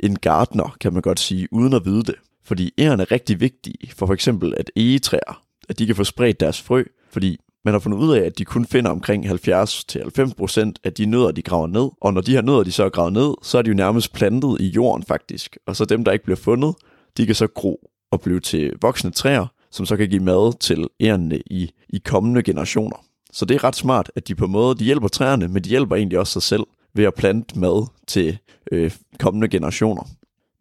en 0.00 0.16
gardner, 0.16 0.76
kan 0.80 0.92
man 0.92 1.02
godt 1.02 1.20
sige, 1.20 1.48
uden 1.52 1.72
at 1.72 1.84
vide 1.84 2.02
det. 2.02 2.14
Fordi 2.44 2.72
ærerne 2.78 3.02
er 3.02 3.12
rigtig 3.12 3.40
vigtige 3.40 3.90
for 3.94 4.06
for 4.06 4.14
eksempel 4.14 4.54
at 4.56 4.70
egetræer, 4.76 5.42
at 5.68 5.78
de 5.78 5.86
kan 5.86 5.96
få 5.96 6.04
spredt 6.04 6.40
deres 6.40 6.62
frø, 6.62 6.84
fordi 7.10 7.38
man 7.64 7.74
har 7.74 7.78
fundet 7.78 7.98
ud 7.98 8.16
af, 8.16 8.20
at 8.20 8.38
de 8.38 8.44
kun 8.44 8.64
finder 8.64 8.90
omkring 8.90 9.26
70-90% 9.26 10.72
af 10.84 10.92
de 10.92 11.06
nødder, 11.06 11.30
de 11.30 11.42
graver 11.42 11.66
ned. 11.66 11.88
Og 12.00 12.14
når 12.14 12.20
de 12.20 12.32
her 12.32 12.42
nødder, 12.42 12.62
de 12.62 12.72
så 12.72 12.84
er 12.84 12.88
gravet 12.88 13.12
ned, 13.12 13.34
så 13.42 13.58
er 13.58 13.62
de 13.62 13.68
jo 13.68 13.74
nærmest 13.74 14.12
plantet 14.12 14.60
i 14.60 14.68
jorden 14.68 15.02
faktisk. 15.02 15.56
Og 15.66 15.76
så 15.76 15.84
dem, 15.84 16.04
der 16.04 16.12
ikke 16.12 16.24
bliver 16.24 16.36
fundet, 16.36 16.74
de 17.16 17.26
kan 17.26 17.34
så 17.34 17.46
gro 17.46 17.90
og 18.10 18.20
blive 18.20 18.40
til 18.40 18.72
voksne 18.80 19.10
træer, 19.10 19.46
som 19.76 19.86
så 19.86 19.96
kan 19.96 20.08
give 20.08 20.22
mad 20.22 20.58
til 20.58 20.86
ærende 21.00 21.42
i, 21.46 21.70
i 21.88 21.98
kommende 21.98 22.42
generationer. 22.42 22.96
Så 23.32 23.44
det 23.44 23.54
er 23.54 23.64
ret 23.64 23.76
smart, 23.76 24.10
at 24.16 24.28
de 24.28 24.34
på 24.34 24.44
en 24.44 24.52
måde 24.52 24.78
de 24.78 24.84
hjælper 24.84 25.08
træerne, 25.08 25.48
men 25.48 25.64
de 25.64 25.68
hjælper 25.68 25.96
egentlig 25.96 26.18
også 26.18 26.32
sig 26.32 26.42
selv 26.42 26.62
ved 26.94 27.04
at 27.04 27.14
plante 27.14 27.58
mad 27.58 27.86
til 28.06 28.38
øh, 28.72 28.90
kommende 29.18 29.48
generationer. 29.48 30.02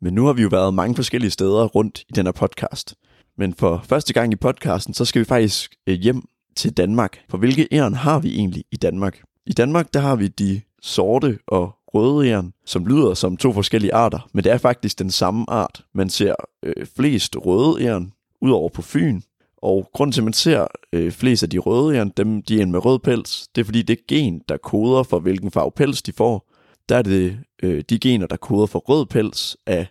Men 0.02 0.14
nu 0.14 0.26
har 0.26 0.34
vi 0.34 0.42
jo 0.42 0.48
været 0.48 0.74
mange 0.74 0.96
forskellige 0.96 1.32
steder 1.32 1.66
rundt 1.66 2.00
i 2.10 2.14
den 2.16 2.26
her 2.26 2.32
podcast. 2.32 2.96
Men 3.38 3.54
for 3.54 3.82
første 3.86 4.14
gang 4.14 4.34
i 4.34 4.36
podcasten, 4.36 4.94
så 4.94 5.06
skal 5.06 5.20
vi 5.20 5.26
faktisk 5.26 5.76
øh, 5.88 6.00
hjem 6.00 6.24
til 6.56 6.74
Danmark. 6.74 7.20
For 7.30 7.38
hvilke 7.38 7.68
æren 7.72 7.94
har 7.94 8.20
vi 8.20 8.36
egentlig 8.36 8.64
i 8.72 8.76
Danmark? 8.76 9.22
I 9.46 9.54
Danmark, 9.54 9.94
der 9.94 10.00
har 10.00 10.16
vi 10.16 10.28
de 10.28 10.62
sorte 10.82 11.40
og 11.48 11.76
røde 11.88 12.30
æren, 12.30 12.54
som 12.66 12.86
lyder 12.86 13.14
som 13.14 13.38
to 13.38 13.54
forskellige 13.54 13.94
arter, 13.94 14.30
men 14.34 14.44
det 14.44 14.52
er 14.52 14.58
faktisk 14.58 15.00
den 15.00 15.12
samme 15.12 15.46
art. 15.50 15.86
Man 15.94 16.10
ser 16.10 16.36
øh, 16.64 16.86
flest 16.96 17.36
røde 17.38 17.84
æren 17.84 18.12
udover 18.42 18.70
på 18.70 18.82
Fyn, 18.82 19.22
og 19.58 19.90
grunden 19.94 20.12
til, 20.12 20.22
at 20.22 20.26
man 20.26 20.34
ser 20.34 20.68
øh, 20.94 21.12
flest 21.12 21.44
af 21.44 21.50
de 21.50 21.58
røde 21.58 21.96
jern, 21.96 22.12
dem 22.18 22.42
de 22.42 22.62
er 22.62 22.66
med 22.66 22.86
rød 22.86 23.00
pels, 23.00 23.48
det 23.56 23.62
er 23.62 23.66
fordi 23.66 23.82
det 23.82 24.08
gen, 24.08 24.42
der 24.50 24.58
koder 24.58 25.04
for, 25.04 25.20
hvilken 25.20 25.52
farve 25.52 25.72
pels 25.72 26.02
de 26.02 26.14
får, 26.14 26.52
der 26.90 26.98
er 26.98 27.02
det 27.02 27.40
øh, 27.64 27.84
de 27.90 28.00
gener, 28.00 28.28
der 28.28 28.38
koder 28.38 28.66
for 28.66 28.80
rød 28.80 29.06
pels, 29.06 29.58
er 29.66 29.86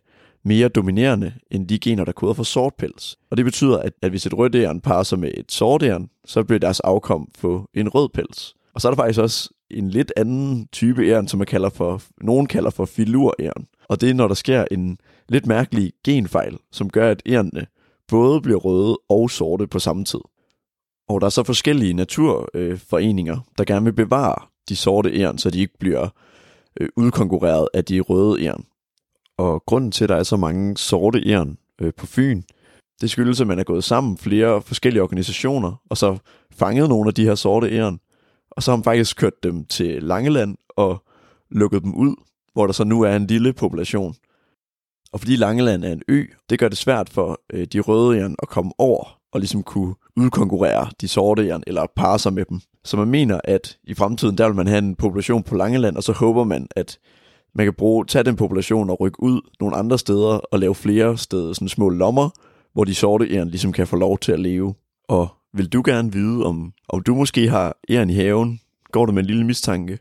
mere 0.44 0.68
dominerende 0.68 1.32
end 1.50 1.68
de 1.68 1.78
gener, 1.78 2.04
der 2.04 2.12
koder 2.12 2.32
for 2.32 2.42
sort 2.42 2.74
pels. 2.78 3.18
Og 3.30 3.36
det 3.36 3.44
betyder, 3.44 3.78
at, 3.78 3.92
at 4.02 4.10
hvis 4.10 4.26
et 4.26 4.38
rødt 4.38 4.54
æren 4.54 4.80
parer 4.80 5.02
sig 5.02 5.18
med 5.18 5.30
et 5.36 5.52
sort 5.52 5.82
æren, 5.82 6.08
så 6.24 6.44
bliver 6.44 6.58
deres 6.58 6.80
afkom 6.80 7.28
få 7.38 7.68
en 7.74 7.88
rød 7.88 8.08
pels. 8.08 8.54
Og 8.74 8.80
så 8.80 8.88
er 8.88 8.92
der 8.92 8.96
faktisk 8.96 9.20
også 9.20 9.50
en 9.70 9.90
lidt 9.90 10.12
anden 10.16 10.68
type 10.72 11.06
æren, 11.06 11.28
som 11.28 11.38
man 11.38 11.46
kalder 11.46 11.68
for, 11.68 12.02
nogen 12.20 12.46
kalder 12.46 12.70
for 12.70 12.84
filuræren. 12.84 13.66
Og 13.88 14.00
det 14.00 14.10
er, 14.10 14.14
når 14.14 14.28
der 14.28 14.34
sker 14.34 14.64
en 14.70 14.98
lidt 15.28 15.46
mærkelig 15.46 15.92
genfejl, 16.04 16.56
som 16.72 16.90
gør, 16.90 17.10
at 17.10 17.22
ærerne 17.26 17.66
både 18.08 18.40
bliver 18.40 18.58
røde 18.58 18.98
og 19.08 19.30
sorte 19.30 19.66
på 19.66 19.78
samme 19.78 20.04
tid. 20.04 20.20
Og 21.08 21.20
der 21.20 21.26
er 21.26 21.30
så 21.30 21.42
forskellige 21.42 21.92
naturforeninger, 21.92 23.34
øh, 23.36 23.42
der 23.58 23.64
gerne 23.64 23.84
vil 23.84 23.92
bevare 23.92 24.46
de 24.68 24.76
sorte 24.76 25.20
æren, 25.20 25.38
så 25.38 25.50
de 25.50 25.60
ikke 25.60 25.78
bliver 25.78 26.08
øh, 26.80 26.88
udkonkurreret 26.96 27.68
af 27.74 27.84
de 27.84 28.00
røde 28.00 28.44
æren. 28.44 28.64
Og 29.38 29.62
grunden 29.66 29.92
til, 29.92 30.04
at 30.04 30.08
der 30.08 30.16
er 30.16 30.22
så 30.22 30.36
mange 30.36 30.76
sorte 30.76 31.28
æren 31.30 31.58
øh, 31.80 31.92
på 31.96 32.06
Fyn, 32.06 32.42
det 33.00 33.10
skyldes, 33.10 33.40
at 33.40 33.46
man 33.46 33.58
er 33.58 33.64
gået 33.64 33.84
sammen 33.84 34.18
flere 34.18 34.62
forskellige 34.62 35.02
organisationer, 35.02 35.82
og 35.90 35.96
så 35.96 36.18
fanget 36.52 36.88
nogle 36.88 37.08
af 37.08 37.14
de 37.14 37.24
her 37.24 37.34
sorte 37.34 37.70
æren, 37.70 38.00
og 38.50 38.62
så 38.62 38.70
har 38.70 38.76
man 38.76 38.84
faktisk 38.84 39.16
kørt 39.16 39.42
dem 39.42 39.64
til 39.64 40.02
Langeland 40.02 40.56
og 40.68 41.04
lukket 41.50 41.82
dem 41.82 41.94
ud, 41.94 42.14
hvor 42.52 42.66
der 42.66 42.72
så 42.72 42.84
nu 42.84 43.02
er 43.02 43.16
en 43.16 43.26
lille 43.26 43.52
population. 43.52 44.14
Og 45.14 45.20
fordi 45.20 45.36
Langeland 45.36 45.84
er 45.84 45.92
en 45.92 46.02
ø, 46.08 46.24
det 46.50 46.58
gør 46.58 46.68
det 46.68 46.78
svært 46.78 47.10
for 47.10 47.40
øh, 47.52 47.66
de 47.72 47.80
røde 47.80 48.18
jern 48.18 48.34
at 48.42 48.48
komme 48.48 48.72
over 48.78 49.18
og 49.32 49.40
ligesom 49.40 49.62
kunne 49.62 49.94
udkonkurrere 50.16 50.90
de 51.00 51.08
sorte 51.08 51.46
jern 51.46 51.62
eller 51.66 51.86
parre 51.96 52.18
sig 52.18 52.32
med 52.32 52.44
dem. 52.44 52.60
Så 52.84 52.96
man 52.96 53.08
mener, 53.08 53.40
at 53.44 53.78
i 53.84 53.94
fremtiden, 53.94 54.38
der 54.38 54.46
vil 54.46 54.56
man 54.56 54.66
have 54.66 54.78
en 54.78 54.94
population 54.94 55.42
på 55.42 55.54
Langeland, 55.54 55.96
og 55.96 56.02
så 56.02 56.12
håber 56.12 56.44
man, 56.44 56.68
at 56.76 56.98
man 57.54 57.66
kan 57.66 57.74
bruge, 57.74 58.04
tage 58.04 58.22
den 58.22 58.36
population 58.36 58.90
og 58.90 59.00
rykke 59.00 59.22
ud 59.22 59.40
nogle 59.60 59.76
andre 59.76 59.98
steder 59.98 60.38
og 60.52 60.58
lave 60.58 60.74
flere 60.74 61.18
steder, 61.18 61.52
sådan 61.52 61.68
små 61.68 61.88
lommer, 61.88 62.30
hvor 62.72 62.84
de 62.84 62.94
sorte 62.94 63.34
æren 63.34 63.48
ligesom 63.48 63.72
kan 63.72 63.86
få 63.86 63.96
lov 63.96 64.18
til 64.18 64.32
at 64.32 64.40
leve. 64.40 64.74
Og 65.08 65.28
vil 65.52 65.68
du 65.68 65.82
gerne 65.84 66.12
vide, 66.12 66.44
om, 66.44 66.72
om 66.88 67.02
du 67.02 67.14
måske 67.14 67.48
har 67.48 67.76
æren 67.90 68.10
i 68.10 68.14
haven, 68.14 68.60
går 68.92 69.06
du 69.06 69.12
med 69.12 69.22
en 69.22 69.26
lille 69.26 69.46
mistanke, 69.46 69.98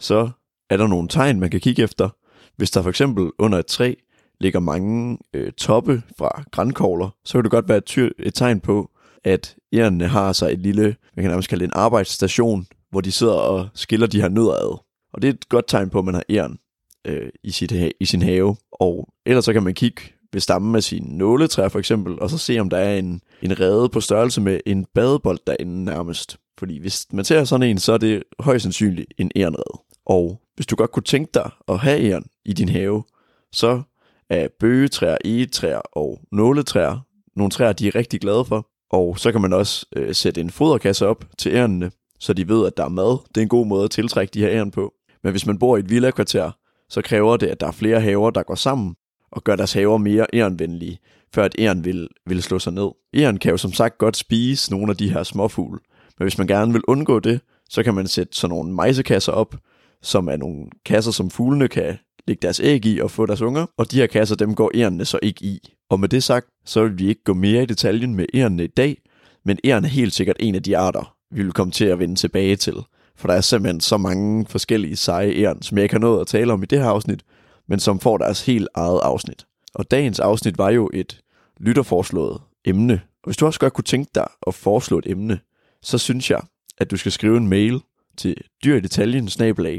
så 0.00 0.30
er 0.70 0.76
der 0.76 0.86
nogle 0.86 1.08
tegn, 1.08 1.40
man 1.40 1.50
kan 1.50 1.60
kigge 1.60 1.82
efter. 1.82 2.08
Hvis 2.56 2.70
der 2.70 2.82
for 2.82 2.90
eksempel 2.90 3.30
under 3.38 3.58
et 3.58 3.66
træ 3.66 3.94
ligger 4.40 4.60
mange 4.60 5.18
øh, 5.34 5.52
toppe 5.52 6.02
fra 6.18 6.42
grænkogler, 6.52 7.08
så 7.24 7.32
kan 7.32 7.42
det 7.42 7.50
godt 7.50 7.68
være 7.68 7.78
et, 7.78 7.84
ty- 7.84 8.10
et 8.18 8.34
tegn 8.34 8.60
på, 8.60 8.90
at 9.24 9.56
ærerne 9.72 10.06
har 10.06 10.32
sig 10.32 10.52
et 10.52 10.58
lille, 10.58 10.96
man 11.16 11.22
kan 11.22 11.30
nærmest 11.30 11.48
kalde 11.48 11.60
det 11.64 11.68
en 11.68 11.80
arbejdsstation, 11.80 12.66
hvor 12.90 13.00
de 13.00 13.12
sidder 13.12 13.32
og 13.32 13.68
skiller 13.74 14.06
de 14.06 14.20
her 14.20 14.28
nødder 14.28 14.52
ad. 14.54 14.78
Og 15.12 15.22
det 15.22 15.28
er 15.28 15.32
et 15.32 15.48
godt 15.48 15.68
tegn 15.68 15.90
på, 15.90 15.98
at 15.98 16.04
man 16.04 16.14
har 16.14 16.24
æren 16.30 16.58
øh, 17.04 17.28
i, 17.44 17.50
sit 17.50 17.72
ha- 17.72 17.90
i 18.00 18.04
sin 18.04 18.22
have. 18.22 18.56
Og 18.72 19.08
ellers 19.26 19.44
så 19.44 19.52
kan 19.52 19.62
man 19.62 19.74
kigge 19.74 20.02
ved 20.32 20.40
stammen 20.40 20.74
af 20.74 20.82
sine 20.82 21.18
nåletræer 21.18 21.68
for 21.68 21.78
eksempel, 21.78 22.20
og 22.20 22.30
så 22.30 22.38
se 22.38 22.58
om 22.58 22.70
der 22.70 22.76
er 22.76 22.98
en, 22.98 23.20
en 23.42 23.60
rede 23.60 23.88
på 23.88 24.00
størrelse 24.00 24.40
med 24.40 24.60
en 24.66 24.86
badebold 24.94 25.38
derinde 25.46 25.84
nærmest. 25.84 26.38
Fordi 26.58 26.78
hvis 26.80 27.06
man 27.12 27.24
ser 27.24 27.44
sådan 27.44 27.70
en, 27.70 27.78
så 27.78 27.92
er 27.92 27.98
det 27.98 28.22
højst 28.40 28.62
sandsynligt 28.62 29.14
en 29.18 29.30
ærenred. 29.36 29.80
Og 30.06 30.40
hvis 30.54 30.66
du 30.66 30.76
godt 30.76 30.92
kunne 30.92 31.02
tænke 31.02 31.30
dig 31.34 31.50
at 31.68 31.78
have 31.78 32.00
æren 32.00 32.26
i 32.44 32.52
din 32.52 32.68
have, 32.68 33.04
så 33.52 33.82
af 34.30 34.48
bøgetræer, 34.60 35.16
egetræer 35.24 35.80
og 35.92 36.20
nåletræer 36.32 37.06
nogle 37.36 37.50
træer, 37.50 37.72
de 37.72 37.88
er 37.88 37.94
rigtig 37.94 38.20
glade 38.20 38.44
for. 38.44 38.68
Og 38.90 39.18
så 39.18 39.32
kan 39.32 39.40
man 39.40 39.52
også 39.52 39.86
øh, 39.96 40.14
sætte 40.14 40.40
en 40.40 40.50
foderkasse 40.50 41.06
op 41.06 41.24
til 41.38 41.52
ærnene, 41.52 41.90
så 42.20 42.32
de 42.32 42.48
ved, 42.48 42.66
at 42.66 42.76
der 42.76 42.84
er 42.84 42.88
mad. 42.88 43.18
Det 43.28 43.36
er 43.36 43.42
en 43.42 43.48
god 43.48 43.66
måde 43.66 43.84
at 43.84 43.90
tiltrække 43.90 44.34
de 44.34 44.40
her 44.40 44.50
æren 44.50 44.70
på. 44.70 44.92
Men 45.22 45.30
hvis 45.30 45.46
man 45.46 45.58
bor 45.58 45.76
i 45.76 45.80
et 45.80 45.90
villa-kvarter, 45.90 46.50
så 46.88 47.02
kræver 47.02 47.36
det, 47.36 47.46
at 47.46 47.60
der 47.60 47.66
er 47.66 47.72
flere 47.72 48.00
haver, 48.00 48.30
der 48.30 48.42
går 48.42 48.54
sammen 48.54 48.94
og 49.30 49.44
gør 49.44 49.56
deres 49.56 49.72
haver 49.72 49.98
mere 49.98 50.26
ærenvenlige, 50.34 50.98
før 51.34 51.44
at 51.44 51.54
æren 51.58 51.84
vil, 51.84 52.08
vil 52.26 52.42
slå 52.42 52.58
sig 52.58 52.72
ned. 52.72 52.88
Æren 53.14 53.38
kan 53.38 53.50
jo 53.50 53.56
som 53.56 53.72
sagt 53.72 53.98
godt 53.98 54.16
spise 54.16 54.70
nogle 54.70 54.90
af 54.90 54.96
de 54.96 55.12
her 55.12 55.22
småfugle, 55.22 55.80
men 56.18 56.24
hvis 56.24 56.38
man 56.38 56.46
gerne 56.46 56.72
vil 56.72 56.82
undgå 56.88 57.20
det, 57.20 57.40
så 57.70 57.82
kan 57.82 57.94
man 57.94 58.06
sætte 58.06 58.36
sådan 58.36 58.56
nogle 58.56 58.74
mejsekasser 58.74 59.32
op, 59.32 59.56
som 60.02 60.28
er 60.28 60.36
nogle 60.36 60.66
kasser, 60.84 61.12
som 61.12 61.30
fuglene 61.30 61.68
kan 61.68 61.98
lægge 62.26 62.42
deres 62.42 62.60
æg 62.60 62.86
i 62.86 63.00
og 63.00 63.10
få 63.10 63.26
deres 63.26 63.40
unger, 63.40 63.66
og 63.78 63.90
de 63.90 63.96
her 63.96 64.06
kasser, 64.06 64.36
dem 64.36 64.54
går 64.54 64.70
ærerne 64.74 65.04
så 65.04 65.18
ikke 65.22 65.44
i. 65.44 65.58
Og 65.90 66.00
med 66.00 66.08
det 66.08 66.22
sagt, 66.22 66.46
så 66.64 66.82
vil 66.82 66.98
vi 66.98 67.08
ikke 67.08 67.24
gå 67.24 67.34
mere 67.34 67.62
i 67.62 67.66
detaljen 67.66 68.14
med 68.14 68.26
ærerne 68.34 68.64
i 68.64 68.66
dag, 68.66 69.02
men 69.44 69.58
æren 69.64 69.84
er 69.84 69.88
helt 69.88 70.14
sikkert 70.14 70.36
en 70.40 70.54
af 70.54 70.62
de 70.62 70.76
arter, 70.76 71.16
vi 71.30 71.42
vil 71.42 71.52
komme 71.52 71.70
til 71.70 71.84
at 71.84 71.98
vende 71.98 72.14
tilbage 72.14 72.56
til. 72.56 72.74
For 73.16 73.28
der 73.28 73.34
er 73.34 73.40
simpelthen 73.40 73.80
så 73.80 73.96
mange 73.96 74.46
forskellige 74.46 74.96
seje 74.96 75.32
æren, 75.32 75.62
som 75.62 75.78
jeg 75.78 75.82
ikke 75.82 75.94
har 75.94 76.00
nået 76.00 76.20
at 76.20 76.26
tale 76.26 76.52
om 76.52 76.62
i 76.62 76.66
det 76.66 76.78
her 76.78 76.88
afsnit, 76.88 77.22
men 77.68 77.80
som 77.80 78.00
får 78.00 78.18
deres 78.18 78.46
helt 78.46 78.68
eget 78.74 79.00
afsnit. 79.02 79.46
Og 79.74 79.90
dagens 79.90 80.20
afsnit 80.20 80.58
var 80.58 80.70
jo 80.70 80.90
et 80.94 81.20
lytterforslået 81.60 82.40
emne. 82.64 82.94
Og 82.94 83.28
hvis 83.28 83.36
du 83.36 83.46
også 83.46 83.60
godt 83.60 83.72
kunne 83.72 83.84
tænke 83.84 84.10
dig 84.14 84.26
at 84.46 84.54
foreslå 84.54 84.98
et 84.98 85.06
emne, 85.06 85.40
så 85.82 85.98
synes 85.98 86.30
jeg, 86.30 86.40
at 86.78 86.90
du 86.90 86.96
skal 86.96 87.12
skrive 87.12 87.36
en 87.36 87.48
mail 87.48 87.80
til 88.16 88.36
dyridetaljen 88.64 89.28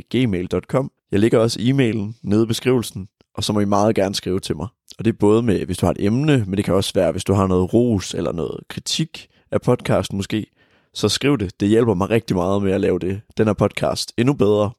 gmail.com. 0.09 0.91
Jeg 1.11 1.19
lægger 1.19 1.39
også 1.39 1.59
e-mailen 1.59 2.19
nede 2.23 2.43
i 2.43 2.45
beskrivelsen, 2.45 3.07
og 3.33 3.43
så 3.43 3.53
må 3.53 3.59
I 3.59 3.65
meget 3.65 3.95
gerne 3.95 4.15
skrive 4.15 4.39
til 4.39 4.55
mig. 4.55 4.67
Og 4.99 5.05
det 5.05 5.13
er 5.13 5.17
både 5.19 5.43
med, 5.43 5.65
hvis 5.65 5.77
du 5.77 5.85
har 5.85 5.93
et 5.93 6.05
emne, 6.05 6.43
men 6.47 6.57
det 6.57 6.65
kan 6.65 6.73
også 6.73 6.91
være, 6.95 7.11
hvis 7.11 7.23
du 7.23 7.33
har 7.33 7.47
noget 7.47 7.73
ros 7.73 8.13
eller 8.13 8.31
noget 8.31 8.59
kritik 8.67 9.27
af 9.51 9.61
podcasten 9.61 10.17
måske, 10.17 10.45
så 10.93 11.09
skriv 11.09 11.37
det. 11.37 11.59
Det 11.59 11.69
hjælper 11.69 11.93
mig 11.93 12.09
rigtig 12.09 12.35
meget 12.35 12.63
med 12.63 12.71
at 12.71 12.81
lave 12.81 12.99
det, 12.99 13.21
den 13.37 13.47
her 13.47 13.53
podcast 13.53 14.13
endnu 14.17 14.33
bedre, 14.33 14.71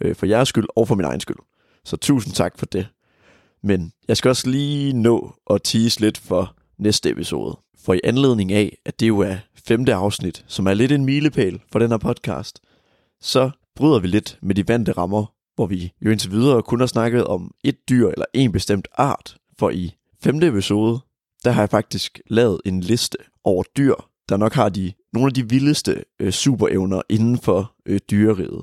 øh, 0.00 0.14
for 0.16 0.26
jeres 0.26 0.48
skyld 0.48 0.66
og 0.76 0.88
for 0.88 0.94
min 0.94 1.04
egen 1.04 1.20
skyld. 1.20 1.36
Så 1.84 1.96
tusind 1.96 2.34
tak 2.34 2.58
for 2.58 2.66
det. 2.66 2.86
Men 3.62 3.92
jeg 4.08 4.16
skal 4.16 4.28
også 4.28 4.50
lige 4.50 4.92
nå 4.92 5.34
at 5.50 5.60
tease 5.64 6.00
lidt 6.00 6.18
for 6.18 6.54
næste 6.78 7.10
episode. 7.10 7.58
For 7.84 7.94
i 7.94 8.00
anledning 8.04 8.52
af, 8.52 8.78
at 8.84 9.00
det 9.00 9.08
jo 9.08 9.18
er 9.18 9.36
femte 9.68 9.94
afsnit, 9.94 10.44
som 10.48 10.66
er 10.66 10.74
lidt 10.74 10.92
en 10.92 11.04
milepæl 11.04 11.60
for 11.72 11.78
den 11.78 11.90
her 11.90 11.98
podcast, 11.98 12.60
så 13.20 13.50
bryder 13.76 13.98
vi 13.98 14.08
lidt 14.08 14.38
med 14.42 14.54
de 14.54 14.68
vante 14.68 14.92
rammer, 14.92 15.24
hvor 15.54 15.66
vi 15.66 15.92
jo 16.04 16.10
indtil 16.10 16.30
videre 16.30 16.62
kun 16.62 16.80
har 16.80 16.86
snakket 16.86 17.24
om 17.24 17.54
et 17.64 17.88
dyr 17.88 18.08
eller 18.08 18.26
en 18.34 18.52
bestemt 18.52 18.88
art. 18.94 19.36
For 19.58 19.70
i 19.70 19.94
femte 20.22 20.46
episode, 20.46 21.00
der 21.44 21.50
har 21.50 21.62
jeg 21.62 21.70
faktisk 21.70 22.20
lavet 22.30 22.60
en 22.64 22.80
liste 22.80 23.18
over 23.44 23.62
dyr, 23.76 23.94
der 24.28 24.36
nok 24.36 24.52
har 24.52 24.68
de 24.68 24.92
nogle 25.12 25.26
af 25.26 25.34
de 25.34 25.48
vildeste 25.48 26.04
øh, 26.20 26.32
superevner 26.32 27.02
inden 27.08 27.38
for 27.38 27.72
øh, 27.86 28.00
dyreriget. 28.10 28.62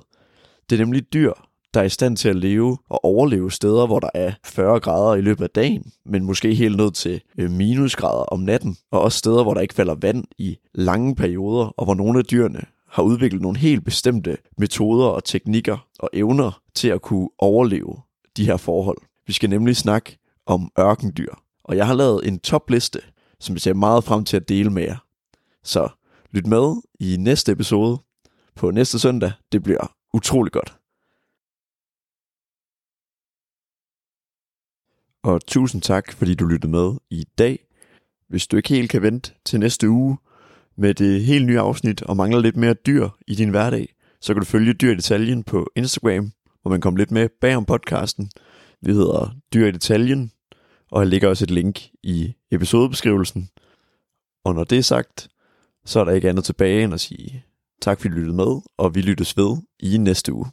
Det 0.70 0.76
er 0.76 0.86
nemlig 0.86 1.13
dyr, 1.13 1.34
der 1.74 1.80
er 1.80 1.84
i 1.84 1.89
stand 1.89 2.18
til 2.18 2.30
at 2.30 2.36
leve 2.36 2.78
og 2.89 3.06
overleve 3.06 3.52
steder, 3.52 3.88
hvor 3.88 4.00
der 4.00 4.10
er 4.13 4.32
40 4.46 4.80
grader 4.80 5.16
i 5.16 5.22
løbet 5.22 5.44
af 5.44 5.50
dagen, 5.50 5.92
men 6.06 6.24
måske 6.24 6.54
helt 6.54 6.78
ned 6.78 6.92
til 6.92 7.22
øh, 7.38 7.52
minusgrader 7.52 8.24
om 8.24 8.39
natten, 8.39 8.78
og 8.92 9.02
også 9.02 9.18
steder, 9.18 9.44
hvor 9.44 9.54
der 9.54 9.62
ikke 9.62 9.74
falder 9.74 9.96
vand 9.96 10.26
i 10.38 10.58
lange 10.74 11.16
perioder, 11.16 11.66
og 11.66 11.86
hvor 11.86 11.94
nogle 11.94 12.20
af 12.20 12.26
dyrene 12.26 12.62
har 12.94 13.04
udviklet 13.04 13.42
nogle 13.42 13.58
helt 13.58 13.86
bestemte 13.86 14.38
metoder 14.58 15.06
og 15.06 15.24
teknikker 15.24 15.88
og 16.00 16.10
evner 16.14 16.62
til 16.76 16.88
at 16.88 17.02
kunne 17.02 17.30
overleve 17.38 18.02
de 18.38 18.46
her 18.46 18.58
forhold. 18.58 18.98
Vi 19.28 19.34
skal 19.34 19.50
nemlig 19.50 19.78
snakke 19.78 20.18
om 20.46 20.72
ørkendyr, 20.80 21.34
og 21.64 21.78
jeg 21.78 21.88
har 21.88 21.94
lavet 21.94 22.28
en 22.28 22.40
topliste, 22.40 23.00
som 23.40 23.56
jeg 23.56 23.62
ser 23.62 23.74
meget 23.74 24.04
frem 24.04 24.26
til 24.26 24.38
at 24.38 24.50
dele 24.50 24.70
med 24.70 24.84
jer. 24.84 24.98
Så 25.64 25.90
lyt 26.32 26.48
med 26.48 26.82
i 27.00 27.18
næste 27.20 27.52
episode 27.52 27.98
på 28.56 28.72
næste 28.72 29.00
søndag. 29.00 29.32
Det 29.52 29.64
bliver 29.64 29.96
utrolig 30.14 30.52
godt. 30.52 30.78
Og 35.24 35.46
tusind 35.46 35.82
tak, 35.82 36.12
fordi 36.12 36.36
du 36.36 36.46
lyttede 36.46 36.72
med 36.72 36.94
i 37.10 37.26
dag. 37.38 37.66
Hvis 38.28 38.48
du 38.48 38.58
ikke 38.58 38.70
helt 38.70 38.92
kan 38.92 39.02
vente 39.02 39.34
til 39.46 39.60
næste 39.60 39.90
uge 39.90 40.18
med 40.78 40.94
det 40.94 41.24
helt 41.24 41.46
nye 41.46 41.60
afsnit 41.60 42.02
og 42.02 42.18
mangler 42.18 42.40
lidt 42.40 42.58
mere 42.58 42.74
dyr 42.74 43.10
i 43.28 43.36
din 43.36 43.50
hverdag, 43.50 43.96
så 44.22 44.34
kan 44.34 44.42
du 44.42 44.46
følge 44.46 44.74
Dyr 44.74 44.92
i 44.92 44.96
Detaljen 44.96 45.44
på 45.44 45.72
Instagram, 45.76 46.32
hvor 46.62 46.72
man 46.72 46.82
kommer 46.82 46.98
lidt 46.98 47.12
med 47.12 47.30
bag 47.42 47.56
om 47.56 47.66
podcasten. 47.66 48.30
Vi 48.82 48.94
hedder 48.94 49.36
Dyr 49.54 49.68
i 49.68 49.72
Detaljen, 49.72 50.32
og 50.92 51.02
jeg 51.02 51.08
lægger 51.08 51.30
også 51.30 51.46
et 51.46 51.52
link 51.52 51.82
i 52.04 52.34
episodebeskrivelsen. 52.52 53.50
Og 54.46 54.56
når 54.56 54.64
det 54.64 54.78
er 54.78 54.84
sagt, 54.84 55.30
så 55.86 56.00
er 56.00 56.04
der 56.04 56.12
ikke 56.12 56.30
andet 56.30 56.46
tilbage 56.46 56.84
end 56.84 56.94
at 56.94 57.00
sige 57.00 57.44
tak 57.84 58.02
fordi 58.02 58.14
du 58.14 58.16
lyttede 58.16 58.36
med, 58.36 58.62
og 58.78 58.96
vi 58.96 59.02
lyttes 59.02 59.38
ved 59.38 59.58
i 59.80 59.98
næste 59.98 60.34
uge. 60.34 60.46